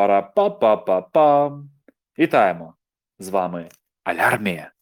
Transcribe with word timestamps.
Пара-па-па-па-пам. 0.00 1.70
Вітаємо! 2.18 2.74
З 3.18 3.28
вами 3.28 3.68
Алярмія, 4.04 4.72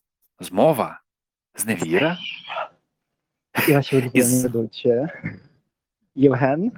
Змова, 0.40 1.00
Зневіра. 1.54 2.18
І 3.68 3.72
ваші 3.72 3.96
улюблені 3.96 4.42
ведучі. 4.42 5.06
Євген. 6.14 6.72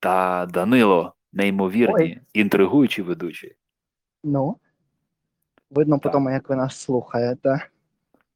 та 0.00 0.46
Данило, 0.46 1.14
неймовірні, 1.32 1.94
Ой. 1.94 2.20
інтригуючі 2.32 3.02
ведучі. 3.02 3.56
Ну. 4.24 4.56
Видно 5.70 5.98
по 5.98 6.10
тому, 6.10 6.30
як 6.30 6.48
ви 6.48 6.56
нас 6.56 6.80
слухаєте. 6.80 7.68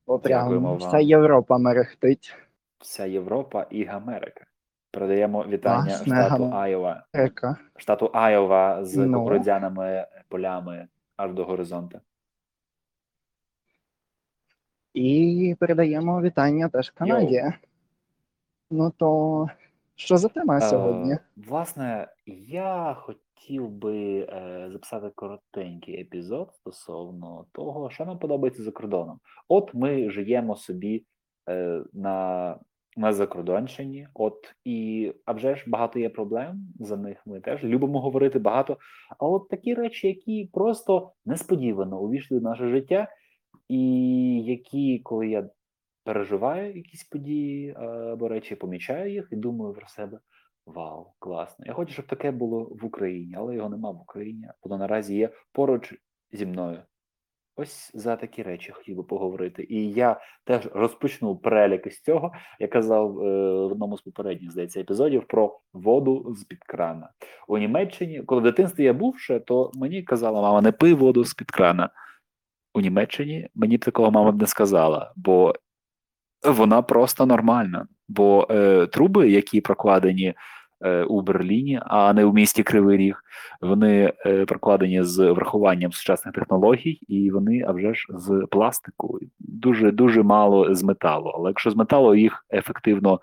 Бо 0.07 0.19
Дякуємо 0.19 0.77
прям 0.77 0.89
вся 0.89 0.99
Європа 0.99 1.59
мерехтить. 1.59 2.35
Вся 2.79 3.07
Європа 3.07 3.67
і 3.71 3.87
Америка. 3.87 4.47
Передаємо 4.91 5.45
вітання 5.49 5.85
Власне, 5.85 6.07
штату 6.27 6.51
Айова, 6.53 7.05
Река. 7.13 7.57
штату 7.77 8.11
Айова 8.13 8.85
з 8.85 8.97
Ну. 8.97 9.19
кукурудзяними 9.19 10.07
полями 10.29 10.89
аж 11.17 11.33
до 11.33 11.45
горизонту. 11.45 12.01
І 14.95 15.57
передаємо 15.61 16.23
вітання 16.23 16.69
теж 16.69 16.91
Канаді. 16.91 17.43
Ну 18.71 18.91
то 18.97 19.49
що 19.97 20.17
за 20.17 20.29
тема 20.29 20.61
сьогодні? 20.61 21.13
Е, 21.13 21.19
власне, 21.37 22.09
я 22.47 22.95
хотів 23.01 23.69
би 23.69 24.19
е, 24.21 24.69
записати 24.73 25.11
коротенький 25.15 26.01
епізод 26.01 26.51
стосовно 26.55 27.45
того, 27.53 27.91
що 27.91 28.05
нам 28.05 28.19
подобається 28.19 28.63
за 28.63 28.71
кордоном. 28.71 29.21
От 29.49 29.75
ми 29.75 30.11
живемо 30.11 30.57
собі 30.57 31.05
е, 31.49 31.83
на, 31.93 32.57
на 32.97 33.13
закордонщині, 33.13 34.09
от 34.15 34.55
і 34.65 35.13
а 35.25 35.33
вже 35.33 35.55
ж 35.55 35.65
багато 35.67 35.99
є 35.99 36.09
проблем. 36.09 36.69
За 36.81 36.97
них 36.97 37.27
ми 37.27 37.41
теж 37.41 37.65
любимо 37.65 38.01
говорити 38.01 38.39
багато. 38.39 38.77
А 39.19 39.27
от 39.27 39.49
такі 39.49 39.75
речі, 39.75 40.09
які 40.09 40.51
просто 40.53 41.13
несподівано 41.27 42.01
увійшли 42.01 42.39
в 42.39 42.43
наше 42.43 42.69
життя, 42.69 43.09
і 43.69 43.83
які, 44.45 44.99
коли 44.99 45.29
я 45.29 45.51
переживаю 46.05 46.77
якісь 46.77 47.05
події 47.05 47.69
е, 47.69 47.85
або 47.87 48.29
речі, 48.29 48.55
помічаю 48.55 49.13
їх 49.13 49.29
і 49.33 49.37
думаю 49.37 49.75
про 49.75 49.89
себе: 49.89 50.19
вау, 50.67 51.07
класно! 51.19 51.67
Я 51.67 51.73
хочу, 51.73 51.93
щоб 51.93 52.07
таке 52.07 52.31
було 52.31 52.65
в 52.65 52.85
Україні, 52.85 53.35
але 53.37 53.55
його 53.55 53.69
нема 53.69 53.91
в 53.91 54.01
Україні. 54.01 54.49
Воно 54.63 54.79
наразі 54.79 55.17
є 55.17 55.31
поруч 55.53 55.95
зі 56.33 56.47
мною. 56.47 56.83
Ось 57.61 57.91
за 57.95 58.17
такі 58.17 58.43
речі 58.43 58.73
хотів 58.73 58.97
би 58.97 59.03
поговорити. 59.03 59.67
І 59.69 59.93
я 59.93 60.21
теж 60.45 60.69
розпочну 60.75 61.37
перелік 61.37 61.87
із 61.87 62.01
цього. 62.01 62.33
Я 62.61 62.69
казав 62.69 63.19
е, 63.19 63.53
в 63.53 63.73
одному 63.73 63.97
з 63.97 64.03
попередніх 64.03 64.51
здається 64.51 64.81
епізодів 64.81 65.25
про 65.27 65.61
воду 65.73 66.35
з 66.35 66.45
під 66.45 66.65
крана. 66.65 67.11
У 67.49 67.59
Німеччині, 67.59 68.23
коли 68.27 68.41
в 68.41 68.45
дитинстві 68.45 68.85
я 68.85 68.93
був 68.93 69.19
ще, 69.19 69.41
то 69.41 69.71
мені 69.75 70.03
казала 70.03 70.43
мама, 70.43 70.61
не 70.61 70.73
пий 70.73 70.95
воду 70.95 71.25
з 71.25 71.35
під 71.35 71.51
крана. 71.51 71.91
У 72.75 72.81
Німеччині 72.81 73.49
мені 73.55 73.77
б 73.77 73.85
такого 73.85 74.11
мама 74.11 74.33
б 74.33 74.41
не 74.41 74.47
сказала, 74.47 75.13
бо 75.17 75.55
вона 76.45 76.83
просто 76.83 77.27
нормальна. 77.27 77.87
Бо 78.09 78.47
е, 78.51 78.87
труби, 78.87 79.31
які 79.31 79.61
прокладені 79.61 80.35
у 81.09 81.23
Берліні, 81.23 81.81
а 81.83 82.13
не 82.13 82.25
у 82.25 82.33
місті 82.33 82.63
Кривий 82.63 82.97
Ріг, 82.97 83.23
вони 83.61 84.13
е, 84.27 84.45
прокладені 84.45 85.03
з 85.03 85.33
врахуванням 85.33 85.93
сучасних 85.93 86.35
технологій, 86.35 86.99
і 87.09 87.31
вони, 87.31 87.65
а 87.69 87.73
вже 87.73 87.95
ж, 87.95 88.07
з 88.11 88.47
пластику. 88.51 89.19
Дуже 89.39 89.93
дуже 89.93 90.23
мало 90.23 90.75
з 90.75 90.83
металу. 90.83 91.31
Але 91.35 91.51
якщо 91.51 91.71
з 91.71 91.77
металу 91.77 92.15
їх 92.15 92.47
ефективно 92.53 93.21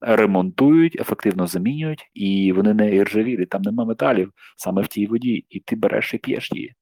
ремонтують, 0.00 1.00
ефективно 1.00 1.46
замінюють, 1.46 2.10
і 2.14 2.52
вони 2.52 2.74
не 2.74 2.94
іржавілі, 2.94 3.46
там 3.46 3.62
нема 3.62 3.84
металів 3.84 4.32
саме 4.56 4.82
в 4.82 4.86
тій 4.86 5.06
воді, 5.06 5.44
і 5.50 5.60
ти 5.60 5.76
береш 5.76 6.14
і 6.14 6.18
п'єш 6.18 6.52
її. 6.52 6.74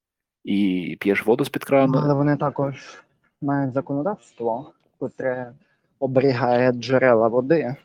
І 0.44 0.96
п'єш 1.00 1.26
воду 1.26 1.44
з-під 1.44 1.64
крану. 1.64 2.00
Але 2.02 2.14
вони 2.14 2.36
також 2.36 3.02
мають 3.42 3.74
законодавство, 3.74 4.72
котре 4.98 5.52
оберігає 5.98 6.72
джерела 6.72 7.28
води. 7.28 7.76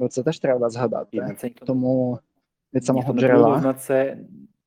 Ну, 0.00 0.08
Це 0.08 0.22
теж 0.22 0.38
треба 0.38 0.66
І 0.66 0.70
згадати. 0.70 1.16
на 1.16 1.34
це 1.34 1.46
ніхто, 1.46 1.66
Тому 1.66 2.18
від 2.74 2.84
самого 2.84 3.02
ніхто 3.02 3.14
не 3.14 3.20
джерела 3.20 3.60
на 3.60 3.74
це 3.74 4.18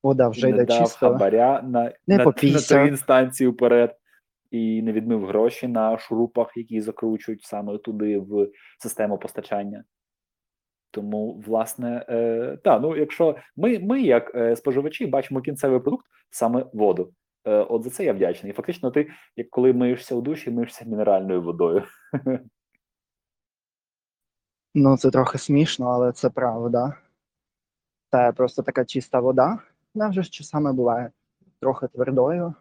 вода 0.04 0.30
вже 0.30 0.48
не 0.48 0.50
йде 0.50 0.66
дав 0.66 0.80
чисто. 0.80 0.98
хабаря 1.10 1.62
на, 1.62 1.84
Не 1.84 1.94
на, 2.08 2.18
на 2.18 2.24
попійся. 2.24 2.76
три 2.76 2.88
інстанції 2.88 3.48
вперед 3.50 3.96
і 4.52 4.82
не 4.82 4.92
відмив 4.92 5.26
гроші 5.26 5.68
на 5.68 5.98
шурупах, 5.98 6.58
які 6.58 6.82
закручують 6.82 7.44
саме 7.44 7.78
туди 7.78 8.20
в 8.20 8.50
систему 8.80 9.18
постачання. 9.18 9.84
Тому, 10.92 11.44
власне, 11.46 12.06
е, 12.10 12.58
та, 12.64 12.80
ну, 12.80 12.98
якщо 12.98 13.36
ми, 13.56 13.80
ми 13.80 14.02
як 14.02 14.36
е, 14.36 14.56
споживачі, 14.56 15.06
бачимо 15.06 15.42
кінцевий 15.42 15.80
продукт, 15.80 16.06
саме 16.30 16.66
воду. 16.74 17.14
Е, 17.46 17.56
от 17.56 17.84
за 17.84 17.90
це 17.90 18.06
я 18.06 18.14
вдячний. 18.14 18.52
І 18.52 18.56
фактично, 18.56 18.92
ти, 18.92 19.08
як 19.36 19.50
коли 19.50 19.74
миєшся 19.74 20.16
у 20.16 20.22
душі, 20.22 20.52
миєшся 20.52 20.86
мінеральною 20.86 21.42
водою. 21.42 21.84
Ну, 24.76 24.98
це 24.98 25.12
трохи 25.12 25.38
смішно, 25.38 25.86
але 25.86 26.12
це 26.12 26.30
правда. 26.30 26.98
Це 28.12 28.32
просто 28.32 28.62
така 28.62 28.86
чиста 28.86 29.20
вода. 29.20 29.60
Вона 29.94 30.10
вже 30.10 30.24
ж 30.24 30.30
часами 30.30 30.74
буває 30.74 31.12
трохи 31.60 31.88
твердою, 31.88 32.54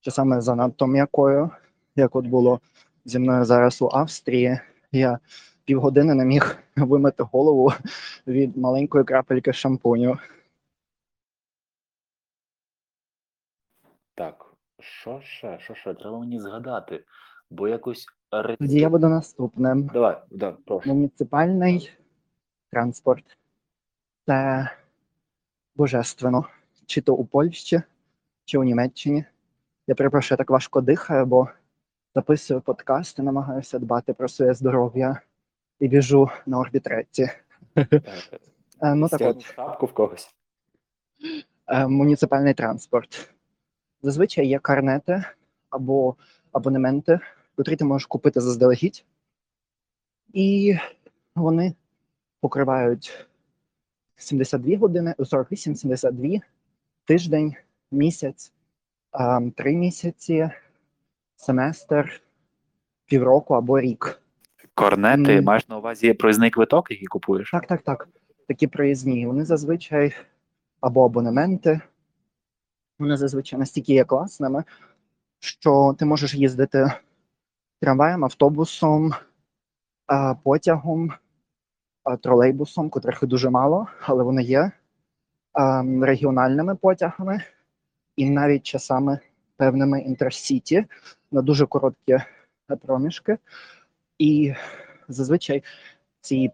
часами 0.00 0.40
занадто 0.40 0.86
м'якою, 0.86 1.50
як 1.96 2.16
от 2.16 2.26
було 2.26 2.60
зі 3.04 3.18
мною 3.18 3.44
зараз 3.44 3.82
у 3.82 3.88
Австрії. 3.92 4.60
Я 4.92 5.18
півгодини 5.64 6.14
не 6.14 6.24
міг 6.24 6.58
вимити 6.76 7.22
голову 7.22 7.72
від 8.26 8.56
маленької 8.56 9.04
крапельки 9.04 9.52
шампуню. 9.52 10.18
Так, 14.14 14.54
що 14.80 15.20
ще? 15.20 15.58
Що 15.60 15.74
ще? 15.74 15.94
Треба 15.94 16.18
мені 16.18 16.40
згадати, 16.40 17.04
бо 17.50 17.68
якось 17.68 18.06
Тоді 18.58 18.78
я 18.80 18.88
буду 18.90 19.08
наступним. 19.08 19.86
Давай, 19.86 20.16
да, 20.30 20.52
прошу. 20.52 20.88
Муніципальний 20.88 21.92
транспорт 22.70 23.24
це 24.26 24.70
божественно. 25.76 26.44
Чи 26.86 27.00
то 27.00 27.14
у 27.14 27.24
Польщі, 27.24 27.82
чи 28.44 28.58
у 28.58 28.64
Німеччині. 28.64 29.24
Я 29.86 29.94
перепрошую, 29.94 30.34
я 30.34 30.36
так 30.36 30.50
важко 30.50 30.80
дихаю, 30.80 31.26
бо 31.26 31.48
записую 32.14 32.60
подкаст 32.60 33.18
і 33.18 33.22
намагаюся 33.22 33.78
дбати 33.78 34.12
про 34.12 34.28
своє 34.28 34.54
здоров'я 34.54 35.20
і 35.80 35.88
біжу 35.88 36.30
на 36.46 36.58
орбітреці. 36.58 37.30
Е, 37.76 38.94
Ну 38.94 39.08
так 39.08 39.20
от, 39.20 39.42
шапку 39.42 39.86
в 39.86 39.92
когось. 39.92 40.34
е, 41.66 41.86
муніципальний 41.88 42.54
транспорт. 42.54 43.30
Зазвичай 44.02 44.46
є 44.48 44.58
карнети 44.58 45.24
або 45.70 46.16
абонементи, 46.52 47.20
котрі 47.58 47.76
ти 47.76 47.84
можеш 47.84 48.06
купити 48.06 48.40
заздалегідь, 48.40 49.04
і 50.32 50.76
вони 51.34 51.74
покривають 52.40 53.26
72 54.16 54.78
години, 54.78 55.14
48, 55.24 55.74
72, 55.74 56.40
тиждень, 57.04 57.54
місяць, 57.90 58.52
три 59.56 59.76
місяці, 59.76 60.50
семестр, 61.36 62.22
півроку 63.06 63.54
або 63.54 63.80
рік. 63.80 64.22
Корнети, 64.74 65.36
М. 65.36 65.44
маєш 65.44 65.68
на 65.68 65.78
увазі 65.78 66.12
проїзний 66.12 66.50
квиток, 66.50 66.90
який 66.90 67.06
купуєш? 67.06 67.50
Так, 67.50 67.66
так, 67.66 67.82
так. 67.82 68.08
Такі 68.48 68.66
проїзні. 68.66 69.26
Вони 69.26 69.44
зазвичай 69.44 70.14
або 70.80 71.04
абонементи. 71.04 71.80
Вони 72.98 73.16
зазвичай 73.16 73.58
настільки 73.58 73.92
є 73.92 74.04
класними, 74.04 74.64
що 75.40 75.96
ти 75.98 76.04
можеш 76.04 76.34
їздити 76.34 76.92
трамваєм, 77.80 78.24
автобусом, 78.24 79.12
потягом, 80.42 81.12
тролейбусом, 82.22 82.90
котрих 82.90 83.26
дуже 83.26 83.50
мало, 83.50 83.86
але 84.00 84.24
вони 84.24 84.42
є, 84.42 84.70
регіональними 86.02 86.76
потягами 86.76 87.42
і 88.16 88.30
навіть 88.30 88.62
часами 88.62 89.18
певними 89.56 90.00
інтерсіті 90.00 90.86
на 91.30 91.42
дуже 91.42 91.66
короткі 91.66 92.18
проміжки. 92.82 93.38
І 94.18 94.54
зазвичай 95.08 95.62
ці 96.20 96.50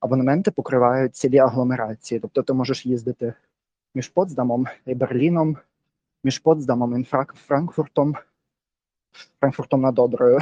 абонементи 0.00 0.50
покривають 0.50 1.16
цілі 1.16 1.38
агломерації. 1.38 2.20
Тобто 2.20 2.42
ти 2.42 2.52
можеш 2.52 2.86
їздити 2.86 3.34
між 3.94 4.08
Потсдамом 4.08 4.66
і 4.86 4.94
Берліном, 4.94 5.56
між 6.24 6.38
Потсдамом 6.38 7.00
і 7.00 7.04
Франкфуртом, 7.34 8.14
Франкфуртом 9.40 9.80
над 9.80 9.98
Одрою. 9.98 10.38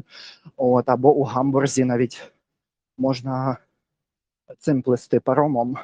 От, 0.56 0.88
або 0.88 1.12
у 1.12 1.24
Гамбурзі 1.24 1.84
навіть 1.84 2.32
можна 2.98 3.56
цим 4.58 4.82
плисти 4.82 5.20
паромом. 5.20 5.78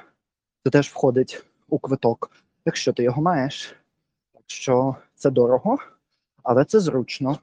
Це 0.64 0.70
теж 0.70 0.88
входить 0.88 1.44
у 1.68 1.78
квиток, 1.78 2.30
якщо 2.64 2.92
ти 2.92 3.02
його 3.02 3.22
маєш. 3.22 3.76
Так 4.32 4.42
що 4.46 4.96
це 5.14 5.30
дорого, 5.30 5.78
але 6.42 6.64
це 6.64 6.80
зручно. 6.80 7.38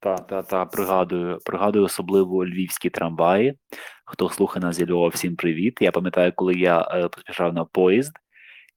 Та, 0.00 0.18
та, 0.18 0.42
та, 0.42 0.64
пригадую, 0.64 1.38
пригадую 1.44 1.84
особливо 1.84 2.46
львівські 2.46 2.90
трамваї. 2.90 3.58
Хто 4.04 4.28
слухає 4.28 4.66
нас 4.66 4.76
зі 4.76 4.86
Львова, 4.86 5.08
всім 5.08 5.36
привіт. 5.36 5.78
Я 5.80 5.92
пам'ятаю, 5.92 6.32
коли 6.36 6.54
я 6.54 6.80
е, 6.80 7.08
поспішав 7.08 7.54
на 7.54 7.64
поїзд, 7.64 8.12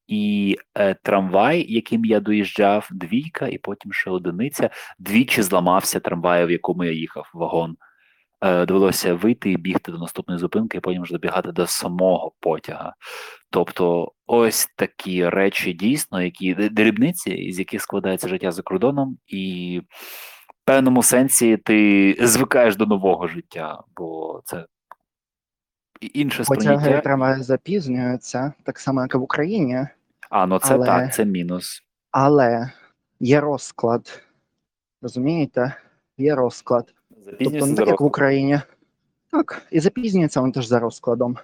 і 0.10 0.58
е, 0.76 0.94
трамвай, 0.94 1.66
яким 1.74 2.06
я 2.06 2.20
доїжджав, 2.20 2.88
двійка, 2.92 3.48
і 3.48 3.58
потім 3.58 3.94
ще 3.94 4.10
одиниця. 4.10 4.70
Двічі 5.00 5.42
зламався 5.42 6.00
трамвай, 6.00 6.46
в 6.46 6.52
якому 6.52 6.84
я 6.84 6.92
їхав 6.92 7.32
вагон. 7.34 7.78
Е, 8.42 8.66
довелося 8.66 9.14
вийти 9.14 9.52
і 9.52 9.58
бігти 9.58 9.92
до 9.92 9.98
наступної 9.98 10.40
зупинки, 10.40 10.78
і 10.78 10.82
потім 10.82 11.02
вже 11.02 11.14
добігати 11.14 11.52
до 11.52 11.68
самого 11.68 12.32
потяга. 12.40 12.94
Тобто, 13.50 14.12
ось 14.28 14.68
такі 14.76 15.30
речі 15.30 15.74
дійсно, 15.74 16.22
які 16.22 16.54
дрібниці, 16.54 17.52
з 17.52 17.60
яких 17.60 17.82
складається 17.82 18.28
життя 18.28 18.52
за 18.52 18.62
кордоном, 18.62 19.18
і 19.28 19.82
в 20.64 20.66
певному 20.66 21.04
сенсі 21.04 21.58
ти 21.58 22.18
звикаєш 22.20 22.76
до 22.76 22.86
нового 22.86 23.28
життя, 23.28 23.84
бо 23.96 24.42
це 24.46 24.66
інше 26.02 26.44
Потяги 26.44 27.02
трамваї 27.02 27.44
запізнюються, 27.44 28.54
так 28.64 28.80
само, 28.80 29.02
як 29.02 29.16
і 29.16 29.18
в 29.18 29.22
Україні, 29.22 29.88
А, 30.30 30.46
ну 30.46 30.60
це 30.60 30.74
Але- 30.74 30.86
так, 30.86 31.14
це 31.14 31.26
мінус. 31.26 31.84
але 32.12 32.72
є 33.20 33.42
розклад. 33.42 34.24
Розумієте? 35.02 35.76
Є 36.18 36.36
розклад. 36.36 36.94
Тобто 37.40 37.66
не 37.66 37.76
так, 37.76 37.88
як 37.88 38.02
в. 38.02 38.04
Україні. 38.04 38.62
Так, 39.32 39.62
і 39.72 39.80
запізнюється 39.80 40.42
він 40.44 40.52
теж 40.52 40.66
за 40.66 40.80
розкладом. 40.80 41.38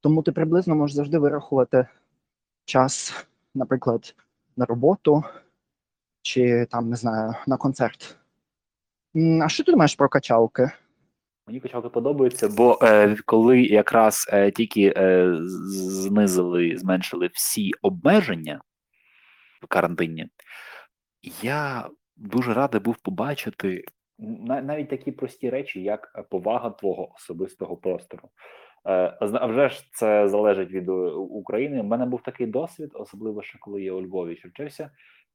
Тому 0.00 0.22
ти 0.22 0.32
приблизно 0.32 0.74
можеш 0.74 0.96
завжди 0.96 1.18
вирахувати 1.18 1.86
час, 2.64 3.26
наприклад, 3.54 4.14
на 4.56 4.64
роботу 4.64 5.24
чи 6.22 6.66
там, 6.70 6.90
не 6.90 6.96
знаю, 6.96 7.34
на 7.46 7.56
концерт. 7.56 8.16
А 9.42 9.48
що 9.48 9.64
ти 9.64 9.72
думаєш 9.72 9.94
про 9.94 10.08
качалки? 10.08 10.70
Мені 11.48 11.60
качалки 11.60 11.88
подобаються, 11.88 12.48
бо 12.48 12.78
е, 12.82 13.16
коли 13.26 13.62
якраз 13.62 14.26
е, 14.32 14.50
тільки 14.50 14.94
е, 14.96 15.34
знизили, 15.42 16.76
зменшили 16.76 17.30
всі 17.32 17.70
обмеження 17.82 18.60
в 19.62 19.66
карантині, 19.66 20.26
я 21.42 21.88
дуже 22.16 22.54
радий 22.54 22.80
був 22.80 22.96
побачити 22.96 23.84
на- 24.18 24.62
навіть 24.62 24.88
такі 24.88 25.12
прості 25.12 25.50
речі, 25.50 25.82
як 25.82 26.26
повага 26.30 26.70
твого 26.70 27.14
особистого 27.14 27.76
простору. 27.76 28.28
Е, 28.86 29.18
а 29.20 29.46
вже 29.46 29.68
ж 29.68 29.88
це 29.92 30.28
залежить 30.28 30.70
від 30.70 30.88
е, 30.88 30.92
України. 31.12 31.80
У 31.80 31.84
мене 31.84 32.06
був 32.06 32.22
такий 32.22 32.46
досвід, 32.46 32.90
особливо 32.94 33.42
ще 33.42 33.58
коли 33.58 33.82
я 33.82 33.92
у 33.92 34.02
Львові 34.02 34.36
ще 34.36 34.48
вчився 34.48 34.90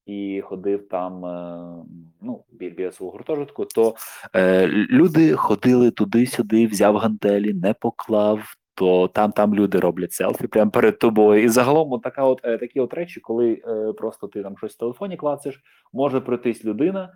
і 0.06 0.42
ходив 0.42 0.88
там 0.88 1.26
е, 1.26 1.86
ну, 2.22 2.44
біля 2.52 2.92
свого 2.92 3.12
гуртожитку, 3.12 3.66
то 3.66 3.96
е, 4.36 4.68
люди 4.68 5.34
ходили 5.34 5.92
туди-сюди, 5.92 6.68
взяв 6.68 6.98
гантелі, 6.98 7.54
не 7.54 7.74
поклав. 7.74 8.56
То 8.76 9.08
там 9.08 9.32
там 9.32 9.56
люди 9.56 9.80
роблять 9.80 10.14
селфі 10.14 10.48
прямо 10.48 10.72
перед 10.72 11.00
тобою. 11.00 11.44
І 11.44 11.50
загалом, 11.50 11.92
от 11.92 12.02
така 12.02 12.24
от 12.24 12.42
е, 12.44 12.58
такі 12.58 12.80
от 12.80 12.94
речі, 12.94 13.20
коли 13.20 13.62
е, 13.68 13.94
просто 13.94 14.28
ти 14.28 14.44
там 14.44 14.58
щось 14.58 14.74
в 14.74 14.78
телефоні 14.78 15.18
клацаєш, 15.18 15.62
може 15.94 16.22
прийтись 16.22 16.66
людина 16.66 17.14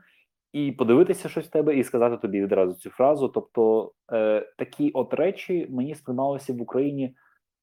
і 0.54 0.72
подивитися 0.72 1.30
щось 1.30 1.46
в 1.46 1.50
тебе, 1.50 1.78
і 1.78 1.84
сказати 1.84 2.18
тобі 2.18 2.42
відразу 2.42 2.74
цю 2.74 2.90
фразу. 2.90 3.28
Тобто 3.28 3.92
е, 4.12 4.54
такі 4.58 4.92
от 4.92 5.14
речі 5.14 5.68
мені 5.70 5.96
сприймалися 5.96 6.54
в 6.54 6.62
Україні. 6.62 7.16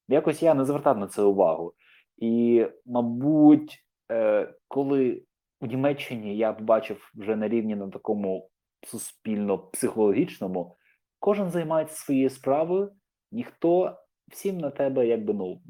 Якось 0.09 0.43
я 0.43 0.55
не 0.55 0.65
звертав 0.65 0.99
на 0.99 1.07
це 1.07 1.23
увагу. 1.23 1.73
І, 2.17 2.67
мабуть, 2.87 3.85
е, 4.15 4.55
коли 4.69 5.23
у 5.61 5.67
Німеччині 5.67 6.37
я 6.37 6.53
побачив 6.53 7.11
вже 7.15 7.37
на 7.37 7.49
рівні 7.49 7.77
на 7.77 7.89
такому 7.89 8.49
суспільно-психологічному, 8.83 10.77
кожен 11.21 11.51
займається 11.51 11.97
своєю 11.97 12.31
справою, 12.31 12.93
ніхто 13.33 13.97
всім 14.29 14.59
на 14.59 14.71
тебе, 14.71 15.07
якби 15.07 15.35
ну 15.35 15.61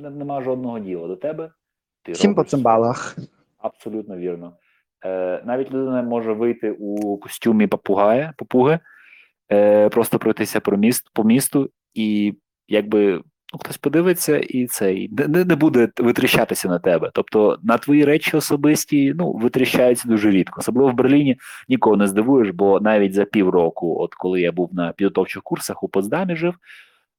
не- 0.00 0.10
нема 0.10 0.42
жодного 0.42 0.78
діла 0.78 1.08
до 1.08 1.16
тебе. 1.16 1.52
Ти 2.02 2.12
Всім 2.12 2.34
по 2.34 2.38
робиш 2.40 2.50
своє. 2.50 2.58
цимбалах. 2.60 3.16
Абсолютно 3.58 4.16
вірно. 4.16 4.56
Е, 5.04 5.42
навіть 5.44 5.70
людина 5.72 6.02
може 6.02 6.32
вийти 6.32 6.70
у 6.70 7.18
костюмі 7.18 7.66
папугая, 7.66 8.34
папуги, 8.36 8.78
е, 9.52 9.88
просто 9.88 10.18
пройтися 10.18 10.60
по, 10.60 10.76
міст, 10.76 11.10
по 11.14 11.24
місту, 11.24 11.70
і 11.94 12.34
якби 12.68 13.22
ну, 13.52 13.58
хтось 13.58 13.78
подивиться, 13.78 14.38
і 14.38 14.66
цей 14.66 15.08
не, 15.28 15.44
не- 15.44 15.56
буде 15.56 15.88
витріщатися 15.98 16.68
на 16.68 16.78
тебе. 16.78 17.10
Тобто 17.14 17.58
на 17.62 17.78
твої 17.78 18.04
речі 18.04 18.36
особисті 18.36 19.14
ну, 19.16 19.32
витріщаються 19.32 20.08
дуже 20.08 20.30
рідко. 20.30 20.60
Особливо 20.60 20.90
в 20.90 20.94
Берліні 20.94 21.36
нікого 21.68 21.96
не 21.96 22.06
здивуєш, 22.06 22.50
бо 22.50 22.80
навіть 22.80 23.14
за 23.14 23.24
півроку, 23.24 24.00
от 24.00 24.14
коли 24.14 24.40
я 24.40 24.52
був 24.52 24.74
на 24.74 24.92
підготовчих 24.92 25.42
курсах 25.42 25.82
у 25.82 25.88
Потсдамі 25.88 26.36
жив, 26.36 26.54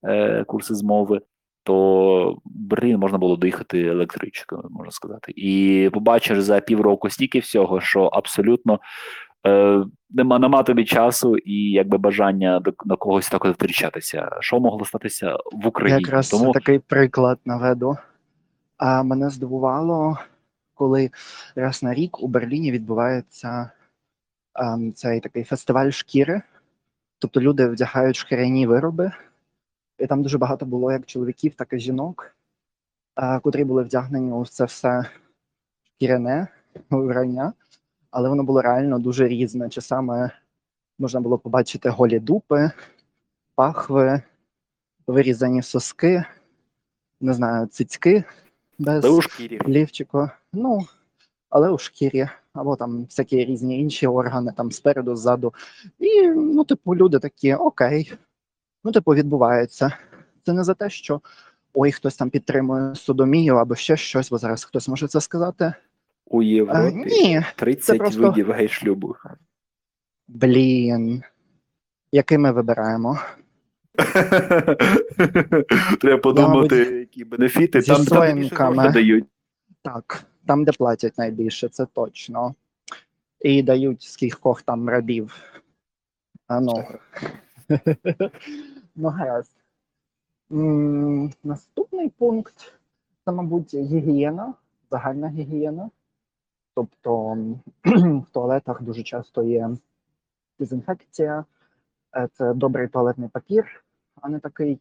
е, 0.04 0.44
курси 0.44 0.76
з 0.76 0.84
мови, 0.84 1.22
то 1.64 2.32
в 2.32 2.40
Берлін 2.46 2.98
можна 2.98 3.18
було 3.18 3.36
доїхати 3.36 3.82
електричкою, 3.82 4.68
можна 4.70 4.92
сказати. 4.92 5.34
І 5.36 5.90
побачиш 5.94 6.40
за 6.40 6.60
півроку 6.60 7.10
стільки 7.10 7.40
всього, 7.40 7.82
що 7.82 8.04
абсолютно 8.04 8.80
е, 9.48 9.86
нема, 10.10 10.40
нема 10.40 10.64
тобі 10.64 10.86
часу 10.86 11.38
і 11.38 11.72
якби 11.72 11.98
бажання 11.98 12.60
до, 12.60 12.74
на 12.86 12.96
когось 12.96 13.30
так 13.30 13.46
втрічатися. 13.46 14.38
Що 14.40 14.60
могло 14.60 14.86
статися 14.86 15.38
в 15.52 15.68
Україні? 15.68 16.02
якраз 16.02 16.30
Тому 16.30 16.52
такий 16.52 16.80
приклад 16.80 17.40
наведу. 17.46 17.98
А 18.78 19.04
мене 19.04 19.30
здивувало, 19.30 20.18
коли 20.74 21.10
раз 21.56 21.84
на 21.84 21.94
рік 21.94 22.24
у 22.24 22.28
Берліні 22.28 22.72
відбувається 22.72 23.72
ем, 24.56 24.94
цей 24.94 25.20
такий 25.20 25.44
фестиваль 25.44 25.90
шкіри. 25.90 26.42
Тобто 27.20 27.42
люди 27.42 27.68
вдягають 27.68 28.16
шкіряні 28.16 28.68
вироби, 28.68 29.12
і 30.00 30.08
там 30.08 30.24
дуже 30.24 30.38
багато 30.38 30.66
було 30.66 30.92
як 30.92 31.06
чоловіків, 31.06 31.54
так 31.56 31.74
і 31.74 31.80
жінок, 31.80 32.36
е, 33.18 33.40
котрі 33.40 33.64
були 33.64 33.84
вдягнені 33.84 34.32
у 34.32 34.46
це 34.46 34.66
все 34.66 35.06
шкіряне 35.84 36.48
вбрання, 36.90 37.54
але 38.12 38.30
воно 38.30 38.44
було 38.44 38.62
реально 38.62 39.00
дуже 39.00 39.28
різне. 39.28 39.70
Чи 39.70 39.82
саме 39.82 40.32
можна 41.00 41.20
було 41.22 41.38
побачити 41.38 41.90
голі 41.90 42.20
дупи, 42.20 42.72
пахви, 43.56 44.22
вирізані 45.08 45.62
соски, 45.62 46.24
не 47.22 47.34
знаю, 47.34 47.68
цицьки 47.68 48.24
без 48.80 49.06
але 49.06 49.18
у 49.18 49.22
шкірі. 49.22 49.60
лівчику. 49.68 50.30
Ну, 50.54 50.80
але 51.50 51.70
у 51.70 51.78
шкірі, 51.78 52.30
або 52.54 52.76
там 52.76 53.04
всякі 53.04 53.46
різні 53.46 53.80
інші 53.80 54.08
органи, 54.08 54.54
там 54.58 54.72
спереду, 54.72 55.16
ззаду. 55.16 55.54
І, 56.00 56.28
ну, 56.30 56.64
типу, 56.64 56.96
люди 56.96 57.20
такі, 57.20 57.54
окей, 57.54 58.14
ну, 58.84 58.92
типу, 58.92 59.14
відбувається. 59.14 59.98
Це 60.46 60.54
не 60.54 60.64
за 60.64 60.74
те, 60.74 60.90
що 60.90 61.22
ой, 61.74 61.92
хтось 61.92 62.16
там 62.16 62.30
підтримує 62.30 62.96
содомію 62.96 63.56
або 63.56 63.76
ще 63.76 63.98
щось, 63.98 64.30
бо 64.30 64.38
зараз 64.38 64.64
хтось 64.64 64.88
може 64.88 65.08
це 65.08 65.22
сказати. 65.22 65.74
У 66.26 66.44
А, 66.70 66.90
ні, 66.92 67.46
30 67.56 67.98
просто- 67.98 68.22
видів 68.22 68.52
гей-шлюбу. 68.52 69.16
блін. 70.28 71.24
Який 72.12 72.38
ми 72.38 72.52
вибираємо? 72.52 73.20
Треба 76.02 76.18
подумати, 76.22 76.76
мабуть, 76.76 77.00
які 77.00 77.26
бенефіти. 77.26 77.82
зі 77.82 77.92
Там, 77.92 78.06
там 78.06 78.92
дають. 78.92 79.26
Так, 79.82 80.24
там, 80.46 80.64
де 80.66 80.72
платять 80.72 81.18
найбільше, 81.18 81.70
це 81.70 81.86
точно. 81.86 82.56
І 83.40 83.64
дають 83.64 84.02
скількох 84.02 84.62
там 84.62 84.90
рабів. 84.90 85.36
А 86.48 86.60
ну. 86.60 86.84
ну, 88.96 89.08
гаразд. 89.10 89.52
М, 90.52 91.32
Наступний 91.44 92.10
пункт 92.10 92.74
це, 93.26 93.32
мабуть, 93.32 93.74
гігієна, 93.76 94.54
загальна 94.92 95.30
гігієна. 95.30 95.90
Тобто 96.76 97.38
в 97.86 98.26
туалетах 98.32 98.82
дуже 98.82 99.04
часто 99.04 99.44
є 99.44 99.70
дезінфекція, 100.60 101.46
Е, 102.16 102.28
це 102.34 102.54
добрий 102.54 102.88
туалетний 102.88 103.30
папір, 103.30 103.84
а 104.22 104.30
не 104.30 104.40
такий, 104.40 104.80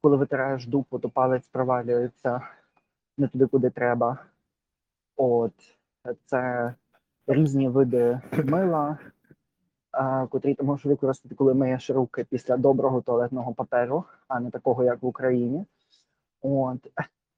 коли 0.00 0.16
витираєш 0.16 0.66
дупу, 0.66 0.98
то 0.98 1.08
палець 1.08 1.48
провалюється 1.48 2.40
не 3.16 3.28
туди, 3.28 3.46
куди 3.46 3.70
треба. 3.70 4.18
От 5.16 5.52
це 6.24 6.74
різні 7.26 7.68
види 7.68 8.20
мила, 8.44 8.98
котрі 10.30 10.54
ти 10.54 10.62
можеш 10.62 10.86
використати, 10.86 11.34
коли 11.34 11.54
миєш 11.54 11.90
руки 11.90 12.26
після 12.30 12.56
доброго 12.56 13.00
туалетного 13.00 13.54
паперу, 13.54 14.04
а 14.28 14.40
не 14.40 14.50
такого, 14.50 14.84
як 14.84 15.02
в 15.02 15.06
Україні. 15.06 15.66
От 16.42 16.78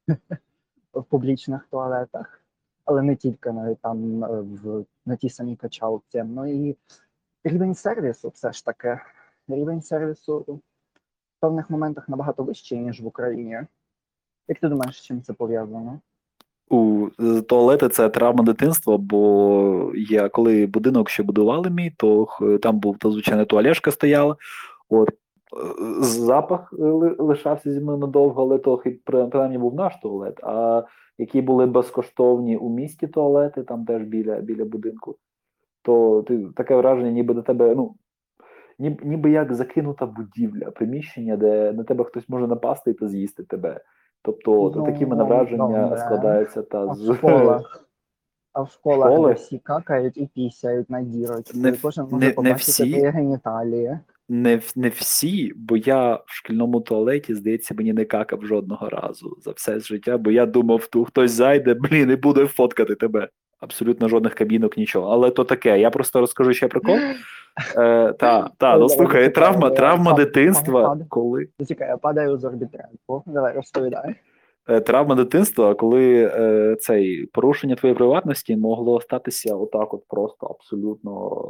в 0.92 1.02
публічних 1.02 1.66
туалетах, 1.71 2.42
але 2.84 3.02
не 3.02 3.16
тільки 3.16 3.52
навіть 3.52 3.80
там 3.80 4.25
е, 4.25 4.40
в 4.40 4.84
на 5.06 5.16
тій 5.16 5.30
самій 5.30 5.56
качалці. 5.56 6.22
Ну 6.22 6.46
і 6.46 6.76
рівень 7.44 7.75
сервісу, 7.75 8.28
все 8.28 8.52
ж 8.52 8.64
таки. 8.64 9.00
Рівень 9.49 9.82
сервісу 9.82 10.38
в 10.38 10.60
певних 11.40 11.70
моментах 11.70 12.08
набагато 12.08 12.42
вищий, 12.42 12.78
ніж 12.78 13.00
в 13.00 13.06
Україні. 13.06 13.60
Як 14.49 14.58
ти 14.58 14.68
думаєш, 14.68 14.99
з 14.99 15.02
чим 15.02 15.22
це 15.22 15.32
пов'язано? 15.32 16.00
У 16.70 17.08
туалети 17.49 17.88
це 17.88 18.08
травма 18.08 18.44
дитинства, 18.44 18.96
бо 18.96 19.92
я 19.94 20.28
коли 20.28 20.66
будинок 20.66 21.10
ще 21.10 21.22
будували 21.22 21.70
мій, 21.70 21.90
то 21.90 22.28
там 22.62 22.78
був 22.78 22.99
то 22.99 23.10
звичайно 23.10 23.44
туалешка 23.44 23.90
стояла. 23.90 24.37
От 24.88 25.10
запах 26.00 26.73
лишався 27.19 27.73
зі 27.73 27.80
мною 27.80 27.99
надовго, 27.99 28.42
але 28.42 28.59
то 28.59 28.83
принаймні 29.04 29.59
був 29.59 29.75
наш 29.75 29.97
туалет. 29.97 30.40
А 30.42 30.85
які 31.19 31.42
були 31.42 31.66
безкоштовні 31.66 32.57
у 32.57 32.69
місті 32.69 33.07
туалети, 33.07 33.62
там 33.62 33.85
теж 33.85 34.02
біля 34.02 34.40
біля 34.40 34.64
будинку, 34.64 35.16
то 35.83 36.23
ти 36.23 36.47
таке 36.57 36.76
враження, 36.76 37.11
ніби 37.11 37.35
до 37.35 37.42
тебе, 37.42 37.75
ну 37.75 37.95
ніби, 38.78 39.04
ніби 39.04 39.30
як 39.30 39.54
закинута 39.54 40.07
будівля, 40.07 40.71
приміщення, 40.71 41.37
де 41.37 41.73
на 41.73 41.85
тебе 41.85 42.04
хтось 42.04 42.28
може 42.28 42.47
напасти 42.47 42.92
та 42.92 43.09
з'їсти 43.09 43.42
тебе. 43.42 43.80
Тобто 44.23 44.73
ну, 44.76 44.85
такі 44.85 45.07
мене 45.07 45.25
враження 45.25 45.88
ну, 45.90 45.97
складаються 45.97 46.62
та 46.62 46.95
з 46.95 47.09
в 47.09 47.14
школах. 47.16 47.87
А 48.52 48.62
в 48.62 48.71
школах 48.71 49.37
всі 49.37 49.59
какають 49.59 50.16
і 50.16 50.26
пісяють 50.26 50.90
на 50.90 51.02
дірочку. 51.02 51.59
Не, 51.59 51.73
кожен 51.73 52.04
може 52.11 52.26
не, 52.26 52.33
побачити 52.33 52.52
не 52.52 52.54
всі. 52.54 53.07
геніталії. 53.07 53.99
Не 54.32 54.60
не 54.76 54.88
всі, 54.88 55.52
бо 55.56 55.76
я 55.76 56.14
в 56.14 56.25
шкільному 56.26 56.80
туалеті, 56.80 57.34
здається, 57.34 57.75
мені 57.75 57.92
не 57.92 58.04
какав 58.04 58.46
жодного 58.46 58.88
разу 58.88 59.37
за 59.40 59.50
все 59.50 59.80
життя, 59.80 60.18
бо 60.18 60.30
я 60.30 60.46
думав, 60.46 60.87
ту 60.87 61.04
хтось 61.04 61.30
зайде, 61.30 61.75
блін, 61.80 62.10
і 62.10 62.16
буде 62.16 62.46
фоткати 62.46 62.94
тебе. 62.94 63.28
Абсолютно 63.60 64.08
жодних 64.08 64.34
кабінок, 64.34 64.76
нічого. 64.76 65.12
Але 65.12 65.30
то 65.30 65.44
таке. 65.44 65.80
Я 65.80 65.90
просто 65.90 66.20
розкажу 66.20 66.52
ще 66.52 66.68
прикол. 66.68 66.96
Е, 67.76 68.12
Та, 68.12 68.50
та, 68.58 68.78
ну 68.78 68.88
слухай, 68.88 69.34
травма 69.34 69.70
травма 69.70 70.12
дитинства. 70.12 70.99
коли... 71.08 71.49
Чекай, 71.68 71.88
я 71.88 71.96
падаю 71.96 72.38
з 72.38 72.44
орбітренку. 72.44 73.22
Давай 73.26 73.54
розповідай. 73.54 74.14
Е, 74.70 74.80
травма 74.80 75.14
дитинства, 75.14 75.74
коли 75.74 76.32
е, 76.34 76.76
цей 76.76 77.26
порушення 77.26 77.74
твоєї 77.74 77.96
приватності 77.96 78.56
могло 78.56 79.00
статися 79.00 79.56
отак, 79.56 79.94
от 79.94 80.04
просто 80.08 80.46
абсолютно 80.46 81.40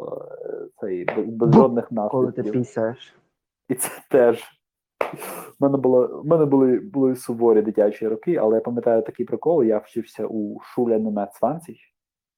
е, 0.42 0.66
цей 0.80 1.06
без 1.26 1.54
жодних 1.54 1.92
наслідків. 1.92 2.10
Коли 2.10 2.32
ти 2.32 2.42
пісяєш. 2.42 3.14
І 3.68 3.74
це 3.74 3.90
теж. 4.10 4.44
У 5.60 5.64
мене 5.64 5.78
було, 5.78 6.22
в 6.24 6.26
мене 6.26 6.44
були 6.44 6.78
були 6.78 7.16
суворі 7.16 7.62
дитячі 7.62 8.08
роки, 8.08 8.36
але 8.36 8.54
я 8.54 8.60
пам'ятаю 8.60 9.02
такий 9.02 9.26
прикол. 9.26 9.64
Я 9.64 9.78
вчився 9.78 10.26
у 10.26 10.60
Шуля 10.60 10.98
20 10.98 11.62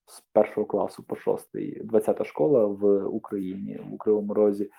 з 0.05 0.21
першого 0.33 0.67
класу 0.67 1.03
по 1.03 1.15
шостий, 1.15 1.81
20-та 1.83 2.23
школа 2.23 2.65
в 2.65 3.05
Україні, 3.05 3.79
в 3.93 3.97
Кривому 3.97 4.33
Розі. 4.33 4.69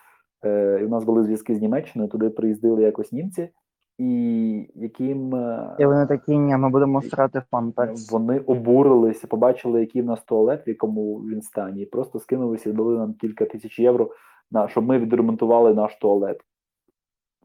Е, 0.45 0.79
І 0.83 0.85
у 0.85 0.89
нас 0.89 1.05
були 1.05 1.25
зв'язки 1.25 1.55
з 1.55 1.61
Німеччиною, 1.61 2.11
туди 2.11 2.31
приїздили 2.31 2.83
якось 2.83 3.13
німці 3.13 3.49
і 3.99 4.71
яким 4.75 5.35
е, 5.35 5.77
І 5.79 5.87
вони 5.87 6.07
такі, 6.07 6.39
ні, 6.39 6.57
ми 6.57 6.69
будемо 6.69 7.03
срати 7.03 7.39
в 7.39 7.45
памперс. 7.51 8.11
Вони 8.11 8.39
обурилися, 8.39 9.27
побачили, 9.27 9.81
який 9.81 10.03
в 10.03 10.05
нас 10.05 10.23
туалет, 10.23 10.67
в 10.67 10.69
якому 10.69 11.17
він 11.17 11.43
стані, 11.43 11.83
і 11.83 11.87
просто 11.87 12.21
скинулися 12.21 12.71
і 12.71 12.73
дали 12.73 12.99
нам 12.99 13.15
кілька 13.15 13.45
тисяч 13.45 13.79
євро, 13.79 14.11
на 14.51 14.69
щоб 14.69 14.85
ми 14.85 14.99
відремонтували 14.99 15.75
наш 15.75 15.97
туалет 15.97 16.41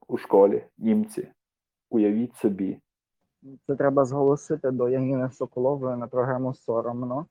у 0.08 0.18
школі. 0.18 0.66
Німці. 0.78 1.28
Уявіть 1.90 2.36
собі. 2.36 2.80
Це 3.68 3.76
треба 3.76 4.06
зголосити 4.06 4.72
до 4.72 4.90
Яніни 4.90 5.30
Соколової 5.32 5.98
на 5.98 6.08
програму 6.08 6.54
соромно. 6.54 7.26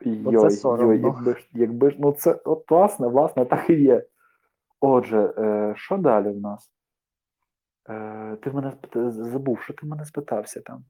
Йой, 0.00 0.36
це 0.36 0.50
соромно. 0.50 0.94
Йой, 0.94 1.02
якби 1.02 1.34
ж, 1.34 1.48
якби 1.52 1.90
ж, 1.90 1.96
ну 1.98 2.12
це 2.12 2.32
от 2.44 2.70
власне, 2.70 3.08
власне, 3.08 3.44
так 3.44 3.70
і 3.70 3.74
є. 3.74 4.06
Отже, 4.80 5.34
е, 5.38 5.74
що 5.76 5.96
далі 5.96 6.30
в 6.30 6.40
нас? 6.40 6.75
Е, 7.88 8.36
Ти 8.42 8.50
мене 8.50 8.72
забув, 9.10 9.60
що 9.60 9.74
ти 9.74 9.86
мене 9.86 10.04
спитався 10.04 10.60
там? 10.60 10.84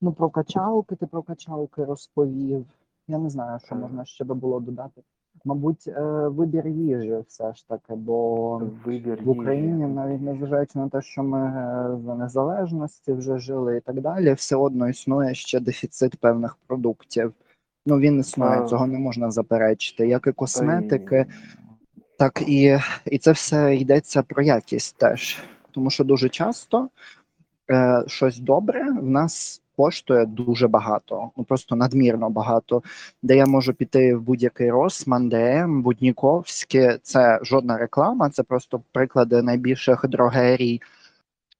Ну, 0.00 0.12
про 0.12 0.30
качалки, 0.30 0.96
ти 0.96 1.06
про 1.06 1.22
качалки 1.22 1.84
розповів. 1.84 2.66
Я 3.08 3.18
не 3.18 3.30
знаю, 3.30 3.58
що 3.64 3.74
можна 3.74 4.04
ще 4.04 4.24
би 4.24 4.34
було 4.34 4.60
додати. 4.60 5.02
Мабуть, 5.44 5.88
е, 5.88 6.02
вибір 6.28 6.68
їжі 6.68 7.16
все 7.28 7.54
ж 7.54 7.68
таки, 7.68 7.94
бо 7.94 8.58
вибір 8.84 9.22
в 9.22 9.28
Україні, 9.28 9.82
їжі. 9.82 9.94
навіть 9.94 10.22
незважаючи 10.22 10.78
на 10.78 10.88
те, 10.88 11.02
що 11.02 11.22
ми 11.22 11.38
е, 11.38 11.98
за 12.06 12.14
незалежності 12.14 13.12
вже 13.12 13.38
жили 13.38 13.76
і 13.76 13.80
так 13.80 14.00
далі, 14.00 14.32
все 14.32 14.56
одно 14.56 14.88
існує 14.88 15.34
ще 15.34 15.60
дефіцит 15.60 16.16
певних 16.16 16.56
продуктів. 16.66 17.32
Ну 17.86 17.98
він 17.98 18.20
існує, 18.20 18.60
а... 18.60 18.66
цього 18.66 18.86
не 18.86 18.98
можна 18.98 19.30
заперечити. 19.30 20.08
Як 20.08 20.26
і 20.26 20.32
косметики, 20.32 21.26
так 22.18 22.42
і, 22.46 22.78
і 23.06 23.18
це 23.18 23.32
все 23.32 23.76
йдеться 23.76 24.22
про 24.22 24.42
якість 24.42 24.96
теж 24.98 25.44
тому 25.72 25.90
що 25.90 26.04
дуже 26.04 26.28
часто 26.28 26.88
е, 27.70 28.04
щось 28.06 28.38
добре 28.38 28.90
в 28.90 29.06
нас 29.06 29.62
коштує 29.76 30.26
дуже 30.26 30.68
багато, 30.68 31.30
ну 31.36 31.44
просто 31.44 31.76
надмірно 31.76 32.30
багато. 32.30 32.82
Де 33.22 33.36
я 33.36 33.46
можу 33.46 33.74
піти 33.74 34.14
в 34.14 34.22
будь-який 34.22 34.70
Росман, 34.70 35.28
ДМ, 35.28 35.82
Будніковське, 35.82 36.98
це 37.02 37.40
жодна 37.42 37.78
реклама, 37.78 38.30
це 38.30 38.42
просто 38.42 38.82
приклади 38.92 39.42
найбільших 39.42 40.08
дрогерій 40.08 40.80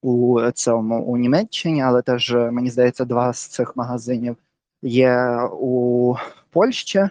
у 0.02 0.40
цьому 0.54 1.04
у 1.04 1.16
Німеччині, 1.16 1.83
але 1.83 2.02
теж 2.02 2.33
мені 2.33 2.71
здається, 2.71 3.04
два 3.04 3.33
з 3.33 3.47
цих 3.47 3.76
магазинів 3.76 4.37
є 4.83 5.38
у 5.52 6.14
Польщі. 6.50 7.09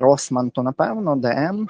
Росман, 0.00 0.50
то 0.50 0.62
напевно, 0.62 1.16
ДМ 1.16 1.68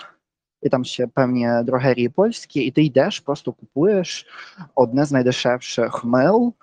і 0.67 0.69
там 0.69 0.85
ще 0.85 1.07
певні 1.07 1.49
дрогерії 1.65 2.09
польські, 2.09 2.61
і 2.61 2.71
ти 2.71 2.85
йдеш, 2.85 3.21
просто 3.21 3.53
купуєш 3.53 4.27
одне 4.75 5.05
з 5.05 5.13
найдешевших 5.13 6.05
мил 6.05 6.55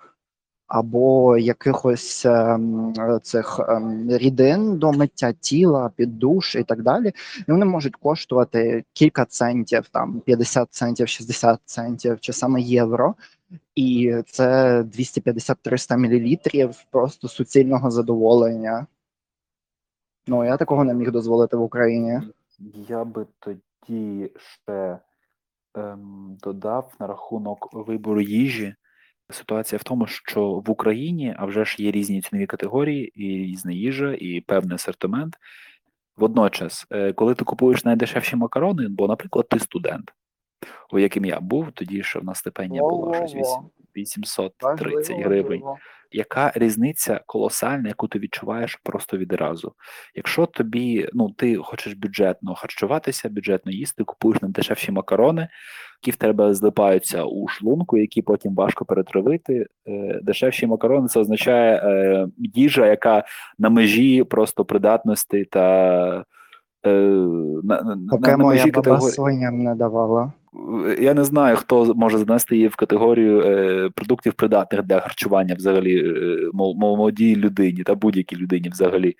або 0.66 1.38
якихось 1.38 2.26
ем, 2.26 2.94
цих 3.22 3.60
ем, 3.68 4.06
рідин 4.10 4.78
до 4.78 4.92
миття 4.92 5.32
тіла, 5.32 5.90
під 5.96 6.18
душ 6.18 6.56
і 6.56 6.62
так 6.62 6.82
далі. 6.82 7.12
І 7.48 7.52
вони 7.52 7.64
можуть 7.64 7.96
коштувати 7.96 8.84
кілька 8.92 9.24
центів, 9.24 9.88
там 9.88 10.20
50 10.20 10.68
центів, 10.72 11.08
60 11.08 11.60
центів 11.64 12.20
чи 12.20 12.32
саме 12.32 12.60
євро. 12.60 13.14
І 13.74 14.14
це 14.26 14.80
250-300 14.82 15.96
мл 15.96 16.72
просто 16.90 17.28
суцільного 17.28 17.90
задоволення. 17.90 18.86
Ну 20.26 20.44
я 20.44 20.56
такого 20.56 20.84
не 20.84 20.94
міг 20.94 21.10
дозволити 21.10 21.56
в 21.56 21.62
Україні. 21.62 22.20
Я 22.88 23.04
би 23.04 23.26
тоді 23.38 23.60
тоді 23.86 24.30
ще 24.36 24.98
ем, 25.74 26.36
додав 26.42 26.94
на 27.00 27.06
рахунок 27.06 27.68
вибору 27.72 28.20
їжі. 28.20 28.74
Ситуація 29.30 29.78
в 29.78 29.82
тому, 29.82 30.06
що 30.06 30.50
в 30.50 30.70
Україні 30.70 31.34
а 31.38 31.44
вже 31.44 31.64
ж 31.64 31.82
є 31.82 31.90
різні 31.90 32.22
цінові 32.22 32.46
категорії, 32.46 33.12
і 33.14 33.44
різна 33.44 33.72
їжа, 33.72 34.16
і 34.20 34.40
певний 34.40 34.74
асортимент. 34.74 35.36
Водночас, 36.16 36.86
е, 36.90 37.12
коли 37.12 37.34
ти 37.34 37.44
купуєш 37.44 37.84
найдешевші 37.84 38.36
макарони, 38.36 38.88
бо, 38.88 39.08
наприклад, 39.08 39.48
ти 39.48 39.58
студент, 39.58 40.12
у 40.92 40.98
яким 40.98 41.24
я 41.24 41.40
був, 41.40 41.72
тоді 41.72 42.02
що 42.02 42.20
в 42.20 42.24
нас 42.24 42.38
стипендія 42.38 42.82
була 42.82 43.26
щось 43.26 43.58
830 43.96 45.16
гривень 45.16 45.62
яка 46.14 46.52
різниця 46.54 47.20
колосальна, 47.26 47.88
яку 47.88 48.08
ти 48.08 48.18
відчуваєш 48.18 48.80
просто 48.82 49.16
відразу. 49.16 49.72
Якщо 50.14 50.46
тобі 50.46 51.08
ну 51.12 51.30
ти 51.30 51.56
хочеш 51.56 51.94
бюджетно 51.94 52.54
харчуватися, 52.54 53.28
бюджетно 53.28 53.72
їсти, 53.72 54.04
купуєш 54.04 54.42
на 54.42 54.48
дешевші 54.48 54.92
макарони, 54.92 55.48
які 56.02 56.10
в 56.10 56.16
тебе 56.16 56.54
злипаються 56.54 57.24
у 57.24 57.48
шлунку, 57.48 57.98
які 57.98 58.22
потім 58.22 58.54
важко 58.54 58.84
перетравити. 58.84 59.66
Е, 59.88 60.20
дешевші 60.22 60.66
макарони 60.66 61.08
це 61.08 61.20
означає 61.20 61.76
е, 61.76 62.28
їжа, 62.38 62.86
яка 62.86 63.24
на 63.58 63.70
межі 63.70 64.24
просто 64.24 64.64
придатності 64.64 65.44
та 65.44 66.24
е, 66.86 66.90
на, 67.62 67.82
на, 67.82 67.96
на, 67.96 68.36
на 68.36 68.36
межі 68.36 68.70
категорії. 68.70 69.50
не 69.50 69.74
давала 69.74 70.32
я 71.00 71.14
не 71.14 71.24
знаю, 71.24 71.56
хто 71.56 71.94
може 71.94 72.18
занести 72.18 72.56
її 72.56 72.68
в 72.68 72.76
категорію 72.76 73.40
е, 73.40 73.90
продуктів 73.94 74.32
придатних 74.32 74.82
для 74.82 75.00
харчування 75.00 75.54
взагалі 75.54 75.98
е, 75.98 76.50
молодій 76.52 77.36
людині 77.36 77.82
та 77.82 77.94
будь-якій 77.94 78.36
людині 78.36 78.68
взагалі. 78.68 79.16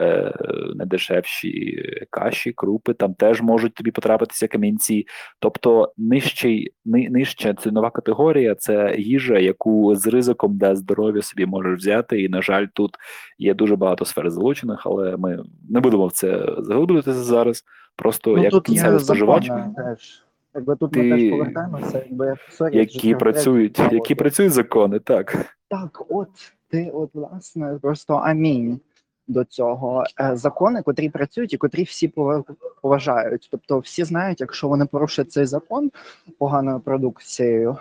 Е, 0.00 0.32
недешевші 0.74 1.82
каші, 2.10 2.52
крупи, 2.52 2.94
там 2.94 3.14
теж 3.14 3.42
можуть 3.42 3.74
тобі 3.74 3.90
потрапитися 3.90 4.48
камінці. 4.48 5.06
Тобто 5.38 5.92
нижчий, 5.96 6.72
ни, 6.84 7.08
нижча 7.08 7.54
цінова 7.54 7.90
категорія 7.90 8.54
це 8.54 8.94
їжа, 8.98 9.38
яку 9.38 9.94
з 9.94 10.06
ризиком 10.06 10.58
для 10.58 10.76
здоров'я 10.76 11.22
собі 11.22 11.46
можеш 11.46 11.78
взяти. 11.78 12.22
І, 12.22 12.28
на 12.28 12.42
жаль, 12.42 12.66
тут 12.74 12.96
є 13.38 13.54
дуже 13.54 13.76
багато 13.76 14.04
сфер 14.04 14.30
залучених, 14.30 14.82
але 14.86 15.16
ми 15.16 15.44
не 15.70 15.80
будемо 15.80 16.06
в 16.06 16.12
це 16.12 16.56
заглиблюватися 16.58 17.22
зараз. 17.22 17.64
Просто 17.96 18.36
ну, 18.36 18.42
як 18.42 18.62
кінцевий 18.62 19.00
споживач. 19.00 19.46
Теж. 19.76 20.27
Якби 20.58 20.76
тут 20.76 20.96
ми 20.96 21.10
теж 21.10 21.30
повертаємося, 21.30 22.04
якби 22.08 22.34
sorry, 22.50 22.76
які 22.76 23.14
працюють, 23.14 23.78
які 23.78 24.14
працюють 24.14 24.52
закони, 24.52 24.98
так. 24.98 25.56
Так, 25.68 26.06
от 26.08 26.28
ти, 26.68 26.90
от 26.94 27.14
власне, 27.14 27.78
просто 27.82 28.14
амінь 28.14 28.80
до 29.26 29.44
цього. 29.44 30.04
Е, 30.20 30.36
закони, 30.36 30.82
котрі 30.82 31.08
працюють 31.08 31.52
і 31.52 31.56
котрі 31.56 31.82
всі 31.82 32.12
поважають. 32.82 33.48
Тобто 33.50 33.78
всі 33.78 34.04
знають, 34.04 34.40
якщо 34.40 34.68
вони 34.68 34.86
порушать 34.86 35.32
цей 35.32 35.46
закон 35.46 35.90
поганою 36.38 36.80
продукцією, 36.80 37.76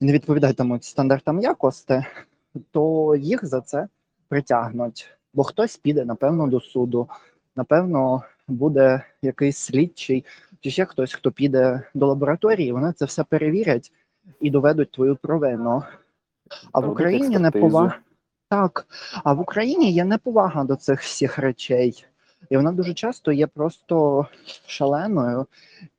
не 0.00 0.12
відповідатимуть 0.12 0.84
стандартам 0.84 1.40
якості, 1.40 2.04
то 2.70 3.16
їх 3.16 3.44
за 3.44 3.60
це 3.60 3.88
притягнуть. 4.28 5.08
Бо 5.34 5.44
хтось 5.44 5.76
піде, 5.76 6.04
напевно, 6.04 6.46
до 6.46 6.60
суду, 6.60 7.08
напевно, 7.56 8.22
буде 8.48 9.02
якийсь 9.22 9.58
слідчий 9.58 10.24
чи 10.60 10.70
ще 10.70 10.84
хтось, 10.84 11.14
хто 11.14 11.32
піде 11.32 11.82
до 11.94 12.06
лабораторії, 12.06 12.72
вони 12.72 12.92
це 12.92 13.04
все 13.04 13.24
перевірять 13.24 13.92
і 14.40 14.50
доведуть 14.50 14.90
твою 14.90 15.16
провину. 15.16 15.82
А 16.72 16.80
в 16.80 16.90
Україні 16.90 17.38
не 17.38 17.50
повага. 17.50 17.98
Так, 18.50 18.86
а 19.24 19.32
в 19.32 19.40
Україні 19.40 19.92
є 19.92 20.04
неповага 20.04 20.64
до 20.64 20.76
цих 20.76 21.00
всіх 21.00 21.38
речей. 21.38 22.04
І 22.50 22.56
вона 22.56 22.72
дуже 22.72 22.94
часто 22.94 23.32
є 23.32 23.46
просто 23.46 24.26
шаленою. 24.66 25.46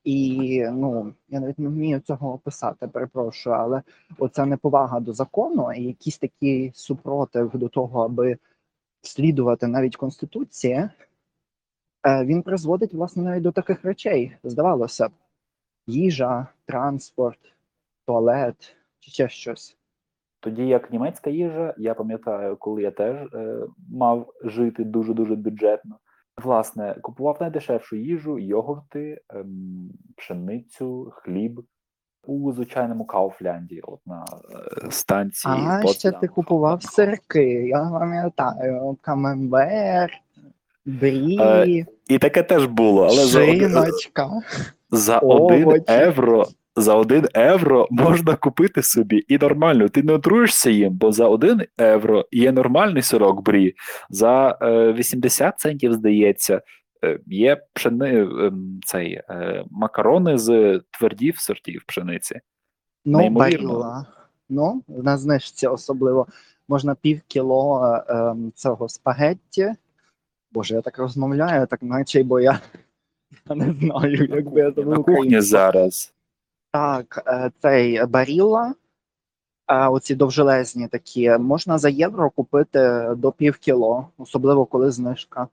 І 0.03 0.65
ну, 0.71 1.13
я 1.29 1.39
навіть 1.39 1.59
не 1.59 1.69
вмію 1.69 1.99
цього 1.99 2.33
описати, 2.33 2.87
перепрошую, 2.87 3.55
але 3.55 3.81
оця 4.17 4.45
неповага 4.45 4.99
до 4.99 5.13
закону 5.13 5.71
і 5.73 5.83
якийсь 5.83 6.17
такий 6.17 6.71
супротив 6.75 7.51
до 7.53 7.67
того, 7.67 8.03
аби 8.03 8.37
слідувати 9.01 9.67
навіть 9.67 9.95
Конституції, 9.95 10.89
він 12.05 12.41
призводить, 12.41 12.93
власне, 12.93 13.23
навіть 13.23 13.43
до 13.43 13.51
таких 13.51 13.85
речей. 13.85 14.37
Здавалося 14.43 15.07
б, 15.07 15.11
їжа, 15.87 16.47
транспорт, 16.65 17.39
туалет 18.05 18.75
чи 18.99 19.11
ще 19.11 19.29
щось. 19.29 19.77
Тоді 20.39 20.67
як 20.67 20.91
німецька 20.91 21.29
їжа, 21.29 21.73
я 21.77 21.93
пам'ятаю, 21.93 22.57
коли 22.57 22.81
я 22.81 22.91
теж 22.91 23.33
е, 23.33 23.57
мав 23.91 24.33
жити 24.43 24.83
дуже 24.83 25.13
дуже 25.13 25.35
бюджетно. 25.35 25.95
Власне, 26.43 26.95
купував 27.01 27.37
найдешевшу 27.39 27.95
їжу, 27.95 28.39
йогурти, 28.39 29.21
ем, 29.29 29.89
пшеницю, 30.17 31.11
хліб 31.15 31.61
у 32.23 32.51
звичайному 32.51 33.05
Кауфлянді, 33.05 33.79
от 33.79 33.99
на 34.07 34.25
е, 34.85 34.91
станції. 34.91 35.53
А 35.57 35.87
ще 35.87 36.11
ти 36.11 36.27
купував 36.27 36.83
сирки, 36.83 37.43
я 37.53 37.89
пам'ятаю, 37.91 38.97
камембер, 39.01 40.11
брі, 40.89 41.85
І 42.07 42.17
таке 42.17 42.43
теж 42.43 42.65
було, 42.65 43.03
але 43.03 43.25
за, 43.25 43.43
один- 43.43 43.59
шиночка. 43.59 44.29
за 44.91 45.17
один 45.19 45.63
овочі. 45.67 45.83
євро. 45.89 46.47
За 46.75 46.95
один 46.95 47.27
євро 47.35 47.87
можна 47.91 48.35
купити 48.35 48.83
собі 48.83 49.25
і 49.27 49.37
нормально. 49.37 49.89
Ти 49.89 50.03
не 50.03 50.13
отруєшся 50.13 50.69
їм, 50.69 50.93
бо 50.93 51.11
за 51.11 51.27
один 51.27 51.61
євро 51.79 52.25
є 52.31 52.51
нормальний 52.51 53.01
сирок 53.01 53.43
брі. 53.43 53.75
За 54.09 54.57
е, 54.61 54.93
80 54.93 55.59
центів, 55.59 55.93
здається, 55.93 56.61
е, 57.03 57.19
є 57.27 57.61
пшени, 57.73 58.19
ем, 58.21 58.79
цей, 58.85 59.13
е, 59.13 59.65
макарони 59.71 60.37
з 60.37 60.81
твердів 60.91 61.37
сортів 61.37 61.83
пшениці. 61.87 62.39
Ну, 63.05 63.29
баріла. 63.29 64.05
Ну, 64.49 64.83
на 64.87 65.17
знижці 65.17 65.67
особливо. 65.67 66.27
Можна 66.67 66.95
пів 66.95 67.21
кіло 67.27 67.85
е, 67.85 68.13
ем, 68.13 68.51
цього 68.55 68.89
спагетті. 68.89 69.73
Боже, 70.51 70.75
я 70.75 70.81
так 70.81 70.97
розмовляю, 70.97 71.67
так 71.67 71.81
наче, 71.83 72.23
бо 72.23 72.39
я, 72.39 72.59
я 73.49 73.55
не 73.55 73.73
знаю, 73.73 74.25
як 74.25 74.49
би 74.49 74.61
я 74.61 74.67
На 74.67 74.71
забув 74.71 75.05
кухні 75.05 75.41
зараз. 75.41 76.13
Так, 76.71 77.23
е, 77.27 77.51
цей 77.61 78.05
баріла, 78.05 78.73
оці 79.67 80.15
довжелезні 80.15 80.87
такі, 80.87 81.29
можна 81.29 81.77
за 81.77 81.89
євро 81.89 82.29
купити 82.29 83.09
до 83.17 83.31
пів 83.31 83.57
кіло, 83.57 84.09
особливо 84.17 84.65
коли 84.65 84.91
знижка. 84.91 85.47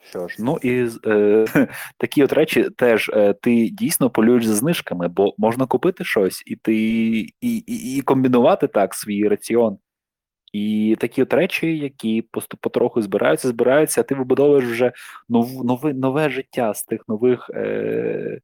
Що 0.00 0.28
ж, 0.28 0.36
ну 0.38 0.58
і 0.62 0.88
е, 1.06 1.46
такі 1.98 2.24
от 2.24 2.32
речі 2.32 2.70
теж 2.76 3.10
е, 3.14 3.32
ти 3.32 3.68
дійсно 3.68 4.10
полюєш 4.10 4.46
за 4.46 4.54
знижками, 4.54 5.08
бо 5.08 5.34
можна 5.38 5.66
купити 5.66 6.04
щось, 6.04 6.42
і 6.46 6.56
ти 6.56 6.74
і, 6.74 7.32
і, 7.40 7.96
і 7.96 8.00
комбінувати 8.00 8.66
так 8.66 8.94
свій 8.94 9.28
раціон. 9.28 9.78
І 10.52 10.96
такі 11.00 11.22
от 11.22 11.34
речі, 11.34 11.78
які 11.78 12.24
потроху 12.60 13.02
збираються, 13.02 13.48
збираються, 13.48 14.00
а 14.00 14.04
ти 14.04 14.14
вибудовуєш 14.14 14.64
вже 14.64 14.92
нов, 15.28 15.64
нове, 15.64 15.94
нове 15.94 16.30
життя 16.30 16.74
з 16.74 16.82
тих 16.82 17.08
нових 17.08 17.50
е, 17.54 18.40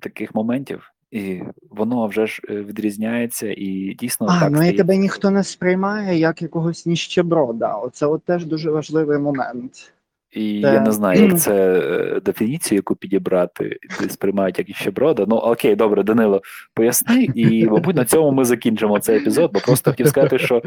таких 0.00 0.34
моментів, 0.34 0.92
і 1.10 1.42
воно 1.70 2.06
вже 2.06 2.26
ж 2.26 2.42
е, 2.50 2.54
відрізняється 2.54 3.54
і 3.56 3.96
дійсно 4.00 4.26
А, 4.30 4.40
так 4.40 4.52
ну 4.52 4.68
і 4.68 4.72
тебе 4.72 4.96
ніхто 4.96 5.30
не 5.30 5.44
сприймає 5.44 6.18
як 6.18 6.42
якогось 6.42 6.86
ніщеброда. 6.86 7.74
Оце 7.74 8.06
от 8.06 8.22
теж 8.22 8.44
дуже 8.44 8.70
важливий 8.70 9.18
момент. 9.18 9.92
І 10.32 10.60
Та- 10.62 10.72
я 10.72 10.80
не 10.80 10.92
знаю, 10.92 11.24
як 11.26 11.40
це 11.40 11.80
е, 11.80 12.20
дефініцію, 12.20 12.76
яку 12.76 12.94
підібрати, 12.94 13.76
сприймають 14.08 14.58
як 14.58 14.68
іщеброда. 14.68 15.24
Ну 15.28 15.36
окей, 15.36 15.76
добре, 15.76 16.02
Данило, 16.02 16.42
поясни, 16.74 17.28
і 17.34 17.66
мабуть 17.66 17.96
на 17.96 18.04
цьому 18.04 18.30
ми 18.32 18.44
закінчимо 18.44 18.98
цей 18.98 19.16
епізод, 19.16 19.50
бо 19.54 19.60
просто 19.60 19.90
хотів 19.90 20.06
сказати, 20.08 20.38
що 20.38 20.62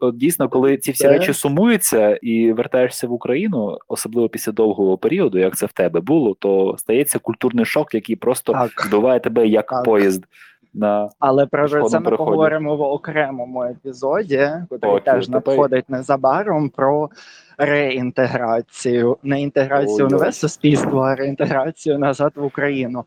от, 0.00 0.16
дійсно, 0.16 0.48
коли 0.48 0.76
ці 0.76 0.92
всі 0.92 1.02
Це- 1.02 1.08
речі 1.08 1.32
сумуються 1.32 2.18
і 2.22 2.52
вертаєшся 2.52 3.06
в 3.06 3.12
Україну, 3.12 3.78
особливо 3.88 4.28
після 4.28 4.52
довгого 4.52 4.98
періоду, 4.98 5.38
як 5.38 5.56
це 5.56 5.66
в 5.66 5.72
тебе 5.72 6.00
було, 6.00 6.36
то 6.38 6.74
стається 6.78 7.18
культурний 7.18 7.64
шок, 7.64 7.94
який 7.94 8.16
просто 8.16 8.52
Так. 8.52 8.84
збиває 8.88 9.20
тебе 9.20 9.46
як 9.46 9.66
Так. 9.66 9.84
поїзд 9.84 10.24
на 10.74 11.10
Але 11.18 11.46
про 11.46 11.68
це 11.68 11.74
ми 11.74 12.04
переході. 12.04 12.16
поговоримо 12.16 12.76
в 12.76 12.80
окремому 12.80 13.62
епізоді, 13.62 14.50
який 14.70 15.00
теж 15.00 15.26
тепер- 15.26 15.28
надходить 15.28 15.90
незабаром 15.90 16.68
про 16.68 17.10
реінтеграцію. 17.58 19.16
Не 19.22 19.42
інтеграцію 19.42 20.08
нове 20.08 20.32
суспільство, 20.32 21.00
а 21.00 21.14
реінтеграцію 21.14 21.98
назад 21.98 22.32
в 22.36 22.44
Україну. 22.44 23.04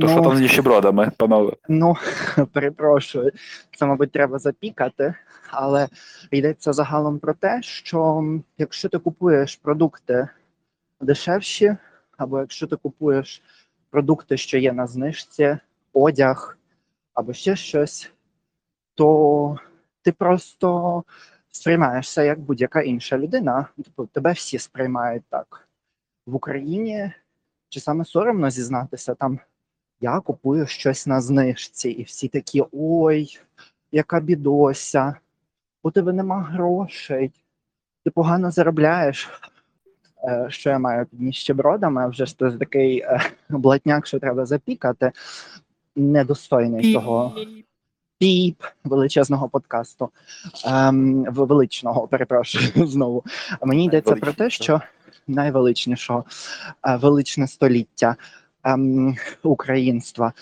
то 0.00 0.08
що 0.08 0.20
там 0.20 0.36
з 0.36 0.42
іщебродами, 0.42 1.10
панове. 1.16 1.52
Ну, 1.68 1.96
перепрошую, 2.52 3.30
це, 3.76 3.86
мабуть, 3.86 4.12
треба 4.12 4.38
запікати, 4.38 5.14
але 5.50 5.88
йдеться 6.30 6.72
загалом 6.72 7.18
про 7.18 7.34
те, 7.34 7.62
що 7.62 8.24
якщо 8.58 8.88
ти 8.88 8.98
купуєш 8.98 9.56
продукти 9.56 10.28
дешевші, 11.00 11.76
або 12.16 12.38
якщо 12.38 12.66
ти 12.66 12.76
купуєш 12.76 13.42
продукти, 13.90 14.36
що 14.36 14.58
є 14.58 14.72
на 14.72 14.86
знижці, 14.86 15.58
одяг 15.92 16.58
або 17.14 17.32
ще 17.32 17.56
щось, 17.56 18.12
то 18.94 19.58
ти 20.02 20.12
просто 20.12 21.04
сприймаєшся 21.50 22.22
як 22.22 22.40
будь-яка 22.40 22.82
інша 22.82 23.18
людина. 23.18 23.66
Тобто 23.76 24.06
тебе 24.06 24.32
всі 24.32 24.58
сприймають 24.58 25.24
так. 25.28 25.68
В 26.26 26.34
Україні 26.34 27.12
чи 27.68 27.80
саме 27.80 28.04
соромно 28.04 28.50
зізнатися 28.50 29.14
там 29.14 29.40
я 30.00 30.20
купую 30.20 30.66
щось 30.66 31.06
на 31.06 31.20
знижці, 31.20 31.90
і 31.90 32.02
всі 32.02 32.28
такі: 32.28 32.64
ой, 32.72 33.40
яка 33.92 34.20
бідося, 34.20 35.14
у 35.82 35.90
тебе 35.90 36.12
нема 36.12 36.42
грошей, 36.42 37.32
ти 38.04 38.10
погано 38.10 38.50
заробляєш. 38.50 39.28
Е, 40.24 40.46
Що 40.50 40.70
я 40.70 40.78
маю 40.78 41.06
під 41.06 41.20
ніщебродами, 41.20 42.08
вже 42.08 42.26
ж 42.26 42.38
це 42.38 42.52
такий 42.52 43.00
е, 43.00 43.20
блатняк, 43.48 44.06
що 44.06 44.18
треба 44.18 44.46
запікати, 44.46 45.12
недостойний 45.96 46.94
того 46.94 47.34
піп 48.18 48.62
величезного 48.84 49.48
подкасту. 49.48 50.10
Ем, 50.64 51.24
величного, 51.24 52.08
перепрошую 52.08 52.86
знову. 52.86 53.24
А 53.60 53.66
мені 53.66 53.84
йдеться 53.84 54.14
про 54.14 54.32
те, 54.32 54.50
що 54.50 54.80
найвеличнішого 55.26 56.24
е, 56.88 56.96
величне 56.96 57.48
століття 57.48 58.16
ем, 58.64 59.16
українства. 59.42 60.32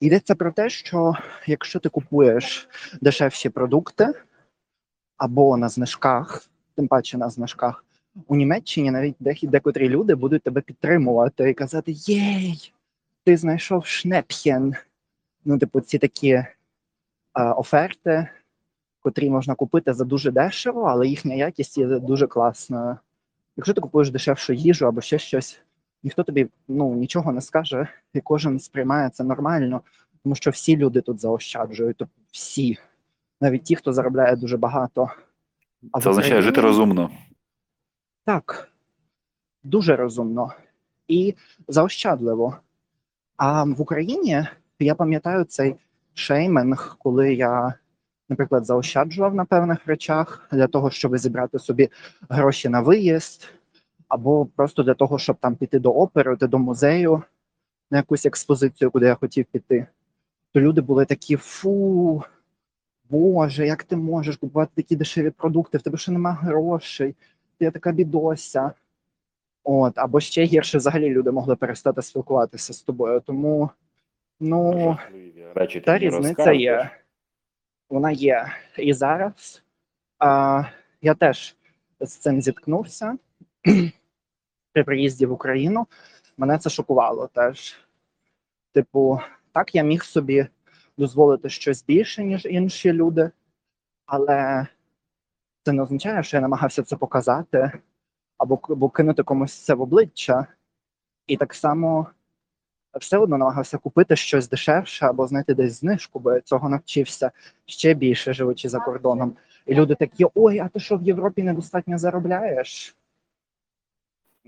Йдеться 0.00 0.34
про 0.34 0.52
те, 0.52 0.70
що 0.70 1.14
якщо 1.46 1.78
ти 1.78 1.88
купуєш 1.88 2.68
дешевші 3.00 3.48
продукти 3.48 4.12
або 5.16 5.56
на 5.56 5.68
знижках, 5.68 6.44
тим 6.76 6.88
паче 6.88 7.18
на 7.18 7.30
знижках, 7.30 7.84
у 8.26 8.36
Німеччині 8.36 8.90
навіть 8.90 9.16
декотрі 9.42 9.88
люди 9.88 10.14
будуть 10.14 10.42
тебе 10.42 10.60
підтримувати 10.60 11.50
і 11.50 11.54
казати: 11.54 11.92
Єй, 11.96 12.72
ти 13.24 13.36
знайшов 13.36 13.86
шнепхен. 13.86 14.74
Ну, 15.44 15.58
типу, 15.58 15.80
ці 15.80 15.98
такі 15.98 16.30
е, 16.30 16.46
оферти, 17.34 18.28
котрі 19.00 19.30
можна 19.30 19.54
купити 19.54 19.94
за 19.94 20.04
дуже 20.04 20.30
дешево, 20.30 20.82
але 20.82 21.08
їхня 21.08 21.34
якість 21.34 21.78
є 21.78 21.86
дуже 21.86 22.26
класною. 22.26 22.96
Якщо 23.56 23.74
ти 23.74 23.80
купуєш 23.80 24.10
дешевшу 24.10 24.52
їжу 24.52 24.86
або 24.86 25.00
ще 25.00 25.18
щось, 25.18 25.60
ніхто 26.02 26.22
тобі 26.22 26.48
ну, 26.68 26.94
нічого 26.94 27.32
не 27.32 27.40
скаже, 27.40 27.88
і 28.14 28.20
кожен 28.20 28.60
сприймає 28.60 29.10
це 29.10 29.24
нормально, 29.24 29.80
тому 30.22 30.34
що 30.34 30.50
всі 30.50 30.76
люди 30.76 31.00
тут 31.00 31.20
заощаджують, 31.20 31.96
тобто 31.96 32.14
всі, 32.30 32.78
навіть 33.40 33.62
ті, 33.62 33.76
хто 33.76 33.92
заробляє 33.92 34.36
дуже 34.36 34.56
багато. 34.56 35.10
А 35.92 36.00
Це 36.00 36.10
означає 36.10 36.42
жити 36.42 36.60
розумно. 36.60 37.10
Так, 38.24 38.68
дуже 39.62 39.96
розумно 39.96 40.52
і 41.08 41.34
заощадливо. 41.68 42.56
А 43.36 43.64
в 43.64 43.80
Україні 43.80 44.46
я 44.84 44.94
пам'ятаю 44.94 45.44
цей 45.44 45.76
шейминг, 46.14 46.96
коли 46.98 47.34
я, 47.34 47.74
наприклад, 48.28 48.66
заощаджував 48.66 49.34
на 49.34 49.44
певних 49.44 49.86
речах 49.86 50.48
для 50.52 50.66
того, 50.66 50.90
щоб 50.90 51.18
зібрати 51.18 51.58
собі 51.58 51.88
гроші 52.28 52.68
на 52.68 52.80
виїзд, 52.80 53.48
або 54.08 54.46
просто 54.46 54.82
для 54.82 54.94
того, 54.94 55.18
щоб 55.18 55.36
там 55.36 55.56
піти 55.56 55.78
до 55.78 55.92
опери, 55.92 56.36
до 56.36 56.58
музею 56.58 57.22
на 57.90 57.96
якусь 57.96 58.26
експозицію, 58.26 58.90
куди 58.90 59.06
я 59.06 59.14
хотів 59.14 59.44
піти. 59.44 59.86
То 60.52 60.60
люди 60.60 60.80
були 60.80 61.04
такі: 61.04 61.36
фу, 61.36 62.22
Боже, 63.10 63.66
як 63.66 63.82
ти 63.84 63.96
можеш 63.96 64.36
купувати 64.36 64.72
такі 64.74 64.96
дешеві 64.96 65.30
продукти? 65.30 65.78
В 65.78 65.82
тебе 65.82 65.98
ще 65.98 66.12
нема 66.12 66.32
грошей, 66.32 67.14
ти 67.58 67.70
така 67.70 67.92
бідося. 67.92 68.72
От, 69.64 69.98
або 69.98 70.20
ще 70.20 70.44
гірше, 70.44 70.78
взагалі 70.78 71.10
люди 71.10 71.30
могли 71.30 71.56
перестати 71.56 72.02
спілкуватися 72.02 72.72
з 72.72 72.82
тобою. 72.82 73.20
Тому 73.20 73.70
ну 74.40 74.98
речі 75.54 75.80
та 75.80 75.98
різниця 75.98 76.52
є. 76.52 76.90
Вона 77.90 78.10
є. 78.10 78.52
І 78.76 78.92
зараз 78.92 79.62
а, 80.18 80.64
я 81.02 81.14
теж 81.14 81.56
з 82.00 82.16
цим 82.16 82.42
зіткнувся 82.42 83.18
при 84.72 84.84
приїзді 84.84 85.26
в 85.26 85.32
Україну. 85.32 85.86
Мене 86.36 86.58
це 86.58 86.70
шокувало 86.70 87.26
теж. 87.26 87.78
Типу, 88.72 89.20
так 89.52 89.74
я 89.74 89.82
міг 89.82 90.04
собі 90.04 90.46
дозволити 90.98 91.48
щось 91.48 91.84
більше, 91.84 92.24
ніж 92.24 92.46
інші 92.46 92.92
люди, 92.92 93.30
але 94.06 94.66
це 95.62 95.72
не 95.72 95.82
означає, 95.82 96.22
що 96.22 96.36
я 96.36 96.40
намагався 96.40 96.82
це 96.82 96.96
показати 96.96 97.72
або, 98.38 98.60
або 98.62 98.90
кинути 98.90 99.22
комусь 99.22 99.52
це 99.52 99.74
в 99.74 99.80
обличчя. 99.80 100.46
І 101.26 101.36
так 101.36 101.54
само 101.54 102.06
все 102.98 103.18
одно 103.18 103.38
намагався 103.38 103.78
купити 103.78 104.16
щось 104.16 104.48
дешевше 104.48 105.06
або 105.06 105.26
знайти 105.26 105.54
десь 105.54 105.80
знижку, 105.80 106.18
бо 106.20 106.32
я 106.32 106.40
цього 106.40 106.68
навчився 106.68 107.30
ще 107.66 107.94
більше, 107.94 108.32
живучи 108.32 108.68
за 108.68 108.80
кордоном. 108.80 109.36
І 109.66 109.74
люди 109.74 109.94
такі: 109.94 110.26
ой, 110.34 110.58
а 110.58 110.68
ти 110.68 110.80
що 110.80 110.96
в 110.96 111.02
Європі 111.02 111.42
недостатньо 111.42 111.98
заробляєш? 111.98 112.96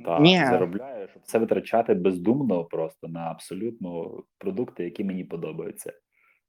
Так, 0.05 0.21
Ні. 0.21 0.39
заробляю, 0.51 1.09
щоб 1.09 1.23
це 1.23 1.39
витрачати 1.39 1.95
бездумно 1.95 2.65
просто 2.65 3.09
на 3.09 3.21
абсолютно 3.21 4.23
продукти, 4.39 4.85
які 4.85 5.05
мені 5.05 5.25
подобаються. 5.25 5.93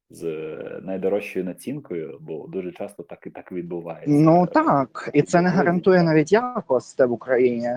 З 0.09 0.23
е, 0.23 0.79
найдорожчою 0.83 1.45
націнкою, 1.45 2.17
бо 2.21 2.47
дуже 2.47 2.71
часто 2.71 3.03
так 3.03 3.27
і 3.27 3.29
так 3.29 3.51
відбувається. 3.51 4.11
Ну 4.11 4.47
так, 4.47 5.09
і 5.13 5.21
це 5.21 5.41
не 5.41 5.49
гарантує 5.49 6.03
навіть 6.03 6.31
якості 6.31 7.03
в 7.03 7.11
Україні. 7.11 7.69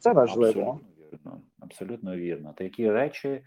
Це 0.00 0.12
важливо. 0.12 0.48
Абсолютно 0.48 0.80
вірно. 1.12 1.40
Абсолютно 1.62 2.16
вірно. 2.16 2.54
Такі 2.56 2.90
речі, 2.90 3.28
е, 3.28 3.42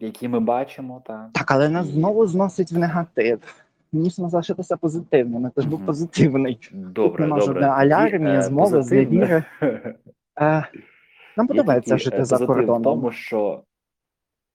які 0.00 0.28
ми 0.28 0.40
бачимо, 0.40 1.02
так. 1.06 1.30
Так, 1.32 1.50
але 1.50 1.68
нас 1.68 1.86
знову 1.86 2.26
зносить 2.26 2.72
в 2.72 2.78
негатив. 2.78 3.40
Мусимо 3.92 4.28
залишитися 4.28 4.76
позитивними. 4.76 5.50
Ти 5.56 5.62
ж 5.62 5.68
був 5.68 5.86
позитивний. 5.86 6.58
Добре, 6.72 7.24
нема 7.24 7.38
добре. 7.38 7.66
алярмії, 7.66 8.36
е, 8.36 8.42
змови, 8.42 8.82
зневіри. 8.82 9.44
Е, 10.40 10.68
нам 11.36 11.46
подобається 11.46 11.98
жити 11.98 12.16
е, 12.16 12.24
за 12.24 12.38
позитив 12.38 12.74
в 12.74 12.82
тому, 12.82 13.12
що 13.12 13.62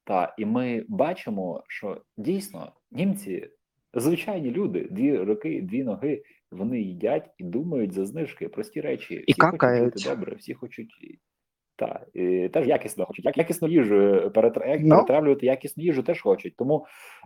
та, 0.03 0.33
і 0.37 0.45
ми 0.45 0.85
бачимо, 0.87 1.63
що 1.67 2.01
дійсно 2.17 2.71
німці 2.91 3.49
звичайні 3.93 4.51
люди, 4.51 4.87
дві 4.91 5.17
руки, 5.17 5.61
дві 5.61 5.83
ноги, 5.83 6.23
вони 6.51 6.81
їдять 6.81 7.29
і 7.37 7.43
думають 7.43 7.93
за 7.93 8.05
знижки, 8.05 8.49
прості 8.49 8.81
речі. 8.81 9.15
І 9.27 9.31
всі 9.31 9.41
хочуть 9.41 9.77
жити 9.77 10.09
добре, 10.09 10.35
всі 10.35 10.53
хочуть. 10.53 11.19
Так, 11.81 12.01
і 12.13 12.49
теж 12.53 12.67
якісно 12.67 13.05
хочуть. 13.05 13.25
Як 13.25 13.37
якісну 13.37 13.67
їжу 13.67 13.95
е. 13.95 14.31
Ну. 14.81 14.95
перетравлювати 14.95 15.45
якісну 15.45 15.83
їжу 15.83 16.03
теж 16.03 16.21
хочуть. 16.21 16.55
Тому 16.55 16.85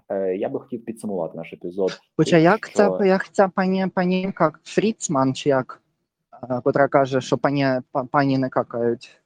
е, 0.09 0.35
я 0.35 0.49
би 0.49 0.59
хотів 0.59 0.85
підсумувати 0.85 1.37
наш 1.37 1.53
епізод. 1.53 1.91
Хоча 2.17 2.37
як 2.37 2.67
що- 2.67 2.75
ця, 2.75 3.05
як 3.05 3.29
ця 3.31 3.47
пані, 3.47 3.87
пані 3.95 4.21
як 4.39 4.59
Фріцман, 4.63 5.33
чи 5.33 5.49
як, 5.49 5.81
котра 6.63 6.87
каже, 6.87 7.21
що 7.21 7.37
пані, 7.37 7.67
пані 8.11 8.37
не 8.37 8.49
какають. 8.49 9.21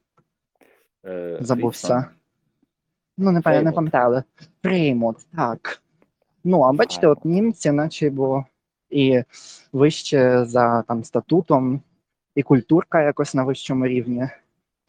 е, 1.05 1.37
Забувся. 1.41 1.87
Фрідсон, 1.87 2.13
Ну, 3.17 3.31
не 3.31 3.41
пам'ятаю, 3.41 3.63
не 3.65 3.71
Фреймут. 3.71 3.91
пам'ятаю, 3.91 4.23
так. 5.35 5.81
Ну, 6.43 6.61
а 6.61 6.73
бачите, 6.73 7.07
от 7.07 7.25
німці, 7.25 7.71
наче 7.71 8.09
бо 8.09 8.45
і 8.89 9.23
вище 9.73 10.45
за 10.45 10.81
там 10.81 11.03
статутом, 11.03 11.81
і 12.35 12.43
культурка 12.43 13.01
якось 13.01 13.35
на 13.35 13.43
вищому 13.43 13.87
рівні. 13.87 14.27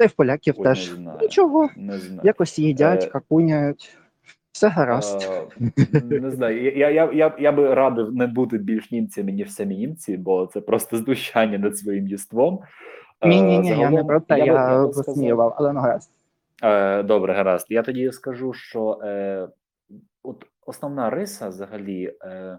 Та 0.00 0.04
й 0.04 0.08
в 0.08 0.12
поляків 0.12 0.54
Ой, 0.58 0.64
теж 0.64 0.90
не 0.90 0.96
знаю. 0.96 1.18
нічого, 1.22 1.68
Не 1.76 1.98
знаю. 1.98 2.20
якось 2.24 2.58
їдять, 2.58 3.04
Е, 3.04 3.06
какуняють. 3.06 3.96
Все 4.52 4.68
гаразд. 4.68 5.28
Е, 5.94 6.00
Не 6.20 6.30
знаю. 6.30 6.78
Я, 6.78 6.90
я, 6.90 7.10
я, 7.12 7.36
я 7.38 7.52
би 7.52 7.74
радив 7.74 8.14
не 8.14 8.26
бути 8.26 8.58
більш 8.58 8.90
німцями, 8.90 9.32
ніж 9.32 9.52
самі 9.54 9.76
німці, 9.76 10.16
бо 10.16 10.46
це 10.46 10.60
просто 10.60 10.96
знущання 10.96 11.58
над 11.58 11.78
своїм 11.78 12.08
єством. 12.08 12.60
Е, 13.20 13.28
Ні, 13.28 13.42
ні, 13.42 13.58
ні, 13.58 13.68
я 13.68 13.90
не 13.90 14.04
про 14.04 14.20
те, 14.20 14.38
я 14.38 14.78
би 14.78 14.86
висміював, 14.86 15.54
але 15.58 15.72
ну 15.72 15.80
гаразд. 15.80 16.10
Е, 16.62 17.02
Добре, 17.02 17.34
гаразд. 17.34 17.66
Я 17.68 17.82
тоді 17.82 18.12
скажу, 18.12 18.52
що 18.52 19.00
е, 19.04 19.48
от 20.22 20.44
основна 20.66 21.10
риса 21.10 21.48
взагалі, 21.48 22.14
е, 22.24 22.58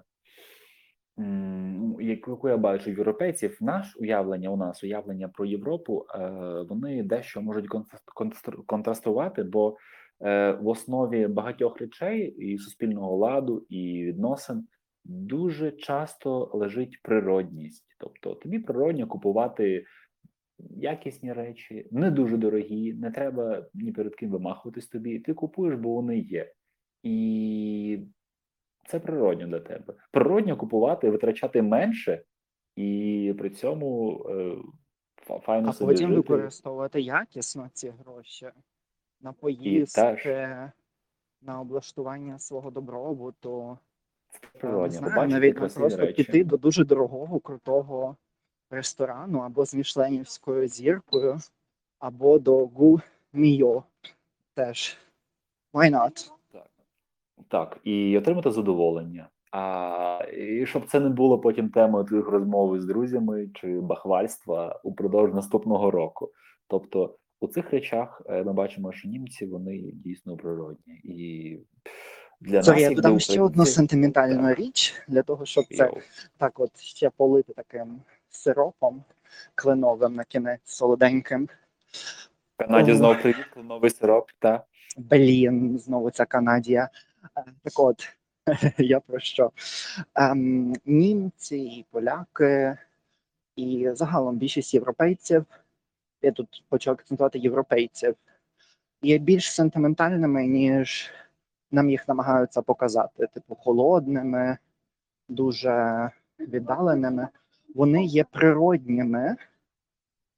яку 2.00 2.50
я 2.50 2.58
бачу 2.58 2.90
європейців, 2.90 3.58
наш 3.62 3.98
уявлення, 3.98 4.50
у 4.50 4.58
нас 4.58 4.84
уявлення 4.84 5.28
про 5.28 5.46
Європу, 5.46 6.06
е, 6.16 6.30
вони 6.70 7.04
дещо 7.04 7.42
можуть 7.42 7.68
контраст- 7.70 8.14
контраст- 8.16 8.66
контрастувати, 8.66 9.44
бо 9.44 9.78
е, 10.22 10.52
в 10.52 10.68
основі 10.68 11.28
багатьох 11.28 11.78
речей 11.78 12.28
і 12.28 12.58
суспільного 12.58 13.18
ладу, 13.18 13.66
і 13.70 14.04
відносин 14.06 14.68
дуже 15.06 15.72
часто 15.72 16.52
лежить 16.54 17.00
природність. 17.04 17.86
Тобто 18.00 18.34
тобі 18.36 18.60
природньо 18.60 19.08
купувати 19.08 19.86
якісні 20.70 21.34
речі, 21.34 21.88
не 21.92 22.12
дуже 22.12 22.38
дорогі, 22.38 22.94
не 22.94 23.12
треба 23.12 23.66
ні 23.74 23.92
перед 23.92 24.16
ким 24.16 24.32
вимахуватись 24.32 24.88
тобі. 24.88 25.20
Ти 25.20 25.34
купуєш, 25.34 25.76
бо 25.76 25.94
вони 25.94 26.18
є. 26.20 26.52
І 27.04 28.00
це 28.88 29.00
природньо 29.00 29.48
для 29.48 29.60
тебе. 29.60 29.94
Природньо 30.12 30.58
купувати, 30.58 31.10
витрачати 31.10 31.62
менше, 31.62 32.24
і 32.76 33.36
при 33.38 33.50
цьому 33.50 34.20
е, 34.30 34.56
файно 35.40 35.70
А 35.70 35.74
собі 35.74 35.92
потім 35.94 36.10
жити. 36.10 36.22
використовувати 36.22 37.02
якісно 37.02 37.70
ці 37.74 37.90
гроші 37.90 38.50
на 39.22 39.34
поїздки, 39.34 40.48
на 41.42 41.62
облаштування 41.62 42.40
свого 42.40 42.72
добробуту. 42.72 43.78
Е, 44.64 44.68
Не 44.68 44.90
знаю, 44.90 45.04
Побачити 45.04 45.28
навіть 45.34 45.56
просто 45.56 45.88
речі. 45.88 46.24
піти 46.24 46.44
до 46.44 46.58
дуже 46.58 46.86
дорогого, 46.86 47.40
крутого 47.40 48.16
ресторану 48.70 49.40
або 49.40 49.66
з 49.66 49.74
мішленівською 49.76 50.68
зіркою, 50.68 51.38
або 52.00 52.40
до 52.40 52.66
Гу 52.68 53.02
Міо. 53.34 53.84
Теж. 54.54 54.98
Why 55.74 55.90
not? 55.92 56.32
Так, 57.52 57.80
і 57.84 58.18
отримати 58.18 58.52
задоволення. 58.52 59.30
А 59.52 60.26
і 60.38 60.66
щоб 60.66 60.86
це 60.86 61.00
не 61.00 61.10
було 61.10 61.40
потім 61.40 61.70
темою 61.70 62.06
твоїх 62.06 62.28
розмов 62.28 62.82
з 62.82 62.86
друзями 62.86 63.50
чи 63.54 63.80
бахвальства 63.80 64.80
упродовж 64.84 65.34
наступного 65.34 65.92
року. 65.92 66.32
Тобто 66.68 67.16
у 67.40 67.48
цих 67.48 67.72
речах 67.72 68.22
е, 68.26 68.44
ми 68.44 68.54
бачимо, 68.54 68.92
що 68.92 69.10
німці 69.10 69.46
вони 69.46 69.92
дійсно 69.94 70.38
природні. 70.38 70.94
І 71.04 71.60
для 72.42 72.64
Сорі, 72.64 72.76
нас, 72.76 72.90
я 72.90 72.96
додам 72.96 73.20
ще 73.20 73.34
одну 73.34 73.46
українців, 73.46 73.76
сентиментальну 73.76 74.50
так. 74.50 74.60
річ 74.60 74.94
для 75.08 75.24
того, 75.24 75.46
щоб 75.46 75.66
це 75.78 75.92
так 76.38 76.60
от 76.60 76.80
ще 76.80 77.10
полити 77.10 77.54
таким 77.54 78.02
сиропом 78.30 79.04
кленовим 79.56 80.16
на 80.16 80.24
кінець 80.24 80.62
солоденьким. 80.64 81.46
в 81.46 82.58
Канаді 82.58 82.94
знову 82.94 83.22
привіт, 83.22 83.48
новий 83.64 83.90
сироп. 83.90 84.30
Та 84.40 84.64
Блін, 84.98 85.80
знову 85.80 86.12
ця 86.12 86.26
Канадія. 86.26 86.90
Так 87.34 87.80
от, 87.80 88.10
я 88.78 89.00
про 89.00 89.20
що? 89.20 89.52
Ем, 90.16 90.74
німці 90.86 91.58
і 91.58 91.86
поляки, 91.92 92.78
і 93.56 93.90
загалом 93.94 94.38
більшість 94.38 94.74
європейців, 94.74 95.46
я 96.22 96.32
тут 96.32 96.64
хочу 96.70 96.92
акцентувати 96.92 97.40
європейців, 97.40 98.16
є 99.02 99.18
більш 99.18 99.52
сентиментальними, 99.54 100.48
ніж 100.48 101.12
нам 101.72 101.90
їх 101.90 102.08
намагаються 102.08 102.62
показати, 102.62 103.28
типу 103.28 103.56
холодними, 103.56 104.58
дуже 105.30 106.10
віддаленими. 106.40 107.28
Вони 107.76 108.06
є 108.06 108.24
природніми 108.24 109.36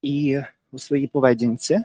і 0.02 0.41
у 0.72 0.80
своїй 0.80 1.08
поведінці. 1.08 1.80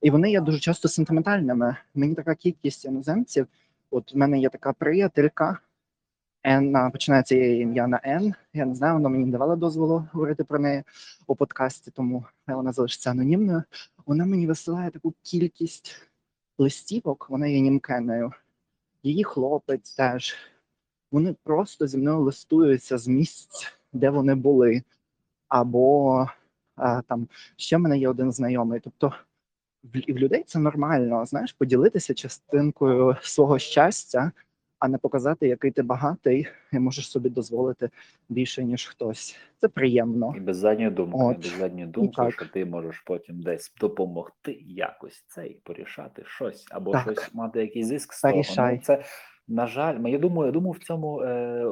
І 0.00 0.10
вони 0.10 0.30
є 0.30 0.40
дуже 0.40 0.60
часто 0.60 0.88
сентиментальними. 0.88 1.76
Мені 1.94 2.14
така 2.14 2.34
кількість 2.34 2.84
іноземців. 2.84 3.46
От 3.90 4.14
в 4.14 4.16
мене 4.16 4.40
є 4.40 4.48
така 4.48 4.72
приятелька, 4.72 5.58
Н, 6.46 6.90
починається 6.92 7.34
її 7.34 7.62
ім'я 7.62 7.86
на 7.86 8.00
Н. 8.04 8.34
Я 8.52 8.66
не 8.66 8.74
знаю, 8.74 8.94
вона 8.94 9.08
мені 9.08 9.24
не 9.24 9.32
давала 9.32 9.56
дозволу 9.56 10.08
говорити 10.12 10.44
про 10.44 10.58
неї 10.58 10.82
у 11.26 11.36
подкасті, 11.36 11.90
тому 11.90 12.24
вона 12.46 12.72
залишиться 12.72 13.10
анонімною. 13.10 13.62
Вона 14.06 14.26
мені 14.26 14.46
висилає 14.46 14.90
таку 14.90 15.14
кількість 15.22 16.08
листівок, 16.58 17.30
вона 17.30 17.46
є 17.46 17.60
німкеною. 17.60 18.32
Її 19.02 19.24
хлопець 19.24 19.94
теж. 19.94 20.34
Вони 21.12 21.34
просто 21.42 21.86
зі 21.86 21.98
мною 21.98 22.20
листуються 22.20 22.98
з 22.98 23.08
місць, 23.08 23.72
де 23.92 24.10
вони 24.10 24.34
були. 24.34 24.82
Або 25.48 26.26
а, 26.76 27.02
там 27.02 27.28
ще 27.56 27.76
в 27.76 27.80
мене 27.80 27.98
є 27.98 28.08
один 28.08 28.32
знайомий. 28.32 28.80
Тобто 28.80 29.14
в, 29.84 30.12
в 30.12 30.18
людей 30.18 30.44
це 30.46 30.58
нормально, 30.58 31.26
знаєш, 31.26 31.52
поділитися 31.52 32.14
частинкою 32.14 33.16
свого 33.20 33.58
щастя, 33.58 34.32
а 34.78 34.88
не 34.88 34.98
показати, 34.98 35.48
який 35.48 35.70
ти 35.70 35.82
багатий 35.82 36.46
і 36.72 36.78
можеш 36.78 37.10
собі 37.10 37.28
дозволити 37.28 37.90
більше, 38.28 38.64
ніж 38.64 38.86
хтось. 38.86 39.36
Це 39.60 39.68
приємно. 39.68 40.34
І 40.36 40.40
без 40.40 40.56
задньої 40.56 40.90
думки, 40.90 41.18
От. 41.20 41.36
без 41.36 41.58
задньої 41.58 41.86
думки, 41.86 42.16
так. 42.16 42.32
що 42.32 42.46
ти 42.46 42.64
можеш 42.64 43.00
потім 43.00 43.42
десь 43.42 43.74
допомогти 43.80 44.58
якось 44.66 45.24
цей 45.28 45.60
порішати 45.64 46.22
щось, 46.26 46.66
або 46.70 46.92
Так. 46.92 47.02
щось 47.02 47.34
мати 47.34 47.60
якийсь 47.60 47.86
зиск 47.86 48.12
з 48.12 48.22
того. 48.22 48.42
Ну, 48.56 48.78
це, 48.82 49.04
на 49.48 49.66
жаль, 49.66 50.06
я 50.06 50.18
думаю, 50.18 50.46
я 50.46 50.52
думаю, 50.52 50.72
в 50.72 50.84
цьому 50.84 51.20
е, 51.20 51.64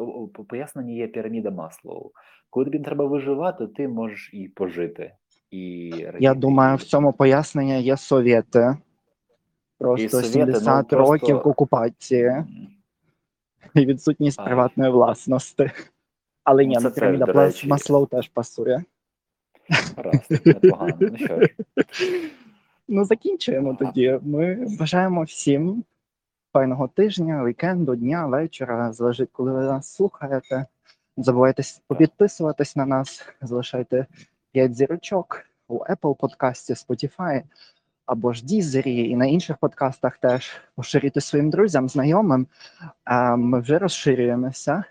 поясненні 0.49 0.97
є 0.97 1.09
піраміда 1.09 1.51
Маслоу. 1.51 2.11
Коли 2.51 2.65
тобі 2.65 2.79
треба 2.79 3.05
виживати, 3.05 3.67
ти 3.67 3.89
можеш 3.89 4.31
і 4.33 4.49
пожити. 4.49 5.15
І 5.53 5.95
Я 6.21 6.35
думаю, 6.35 6.77
в 6.77 6.83
цьому 6.83 7.13
пояснення 7.13 7.75
є 7.75 7.97
совєти. 7.97 8.77
Просто 9.79 10.09
совєти, 10.09 10.27
ну, 10.27 10.33
70 10.33 10.89
просто- 10.89 11.13
років 11.13 11.37
окупації 11.37 12.45
і 13.75 13.87
відсутність 13.87 14.41
Ай. 14.41 14.47
приватної 14.47 14.91
власності. 14.93 15.71
Але 16.45 16.63
Ну, 16.63 16.69
ні, 16.69 16.77
теж, 16.77 16.95
піраміда 16.95 17.25
речі. 17.25 17.69
Маслоу 17.69 18.07
теж 18.07 18.29
пасує. 18.29 18.85
Непогано. 20.45 20.95
Ну 21.01 21.17
що 21.17 21.41
ж, 21.41 21.49
Ну, 22.89 23.05
закінчуємо 23.05 23.69
Ага. 23.69 23.79
тоді. 23.79 24.19
Ми 24.23 24.67
бажаємо 24.79 25.23
всім 25.23 25.85
файного 26.53 26.89
тижня, 26.89 27.45
вікенду, 27.45 27.97
дня, 27.97 28.27
вечора. 28.27 28.93
Залежить, 28.93 29.29
коли 29.33 29.53
ви 29.53 29.61
нас 29.61 29.95
слухаєте. 29.95 30.67
Не 31.17 31.25
забувайте 31.25 31.63
підписуватись 31.99 32.77
на 32.77 32.87
нас, 32.87 33.27
залишайте 33.41 34.07
5 34.53 34.75
зірочок 34.75 35.45
у 35.69 35.79
Apple 35.79 36.17
подкасті, 36.17 36.73
Spotify 36.73 37.43
або 38.07 38.33
ж 38.33 38.45
Дізері 38.45 39.09
і 39.09 39.17
на 39.17 39.27
інших 39.27 39.57
подкастах 39.57 40.19
теж 40.19 40.61
поширюйте 40.75 41.21
своїм 41.21 41.51
друзям, 41.51 41.89
знайомим. 41.89 42.47
Ми 43.37 43.61
вже 43.61 43.79
розширюємося, 43.79 44.85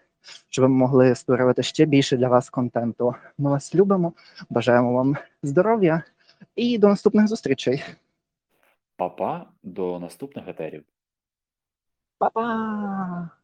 щоб 0.50 0.63
ви 0.63 0.69
могли 0.69 1.15
створювати 1.15 1.63
ще 1.63 1.86
більше 1.86 2.17
для 2.17 2.28
вас 2.28 2.50
контенту. 2.50 3.15
Ми 3.38 3.50
вас 3.50 3.76
любимо, 3.76 4.13
бажаємо 4.50 4.93
вам 4.93 5.17
здоров'я 5.43 6.04
і 6.56 6.78
до 6.78 6.88
наступних 6.88 7.28
зустрічей. 7.28 7.84
папа, 8.95 9.45
до 9.63 10.00
наступних 10.00 10.47
етерів. 10.47 10.84
Па-па! 12.17 13.40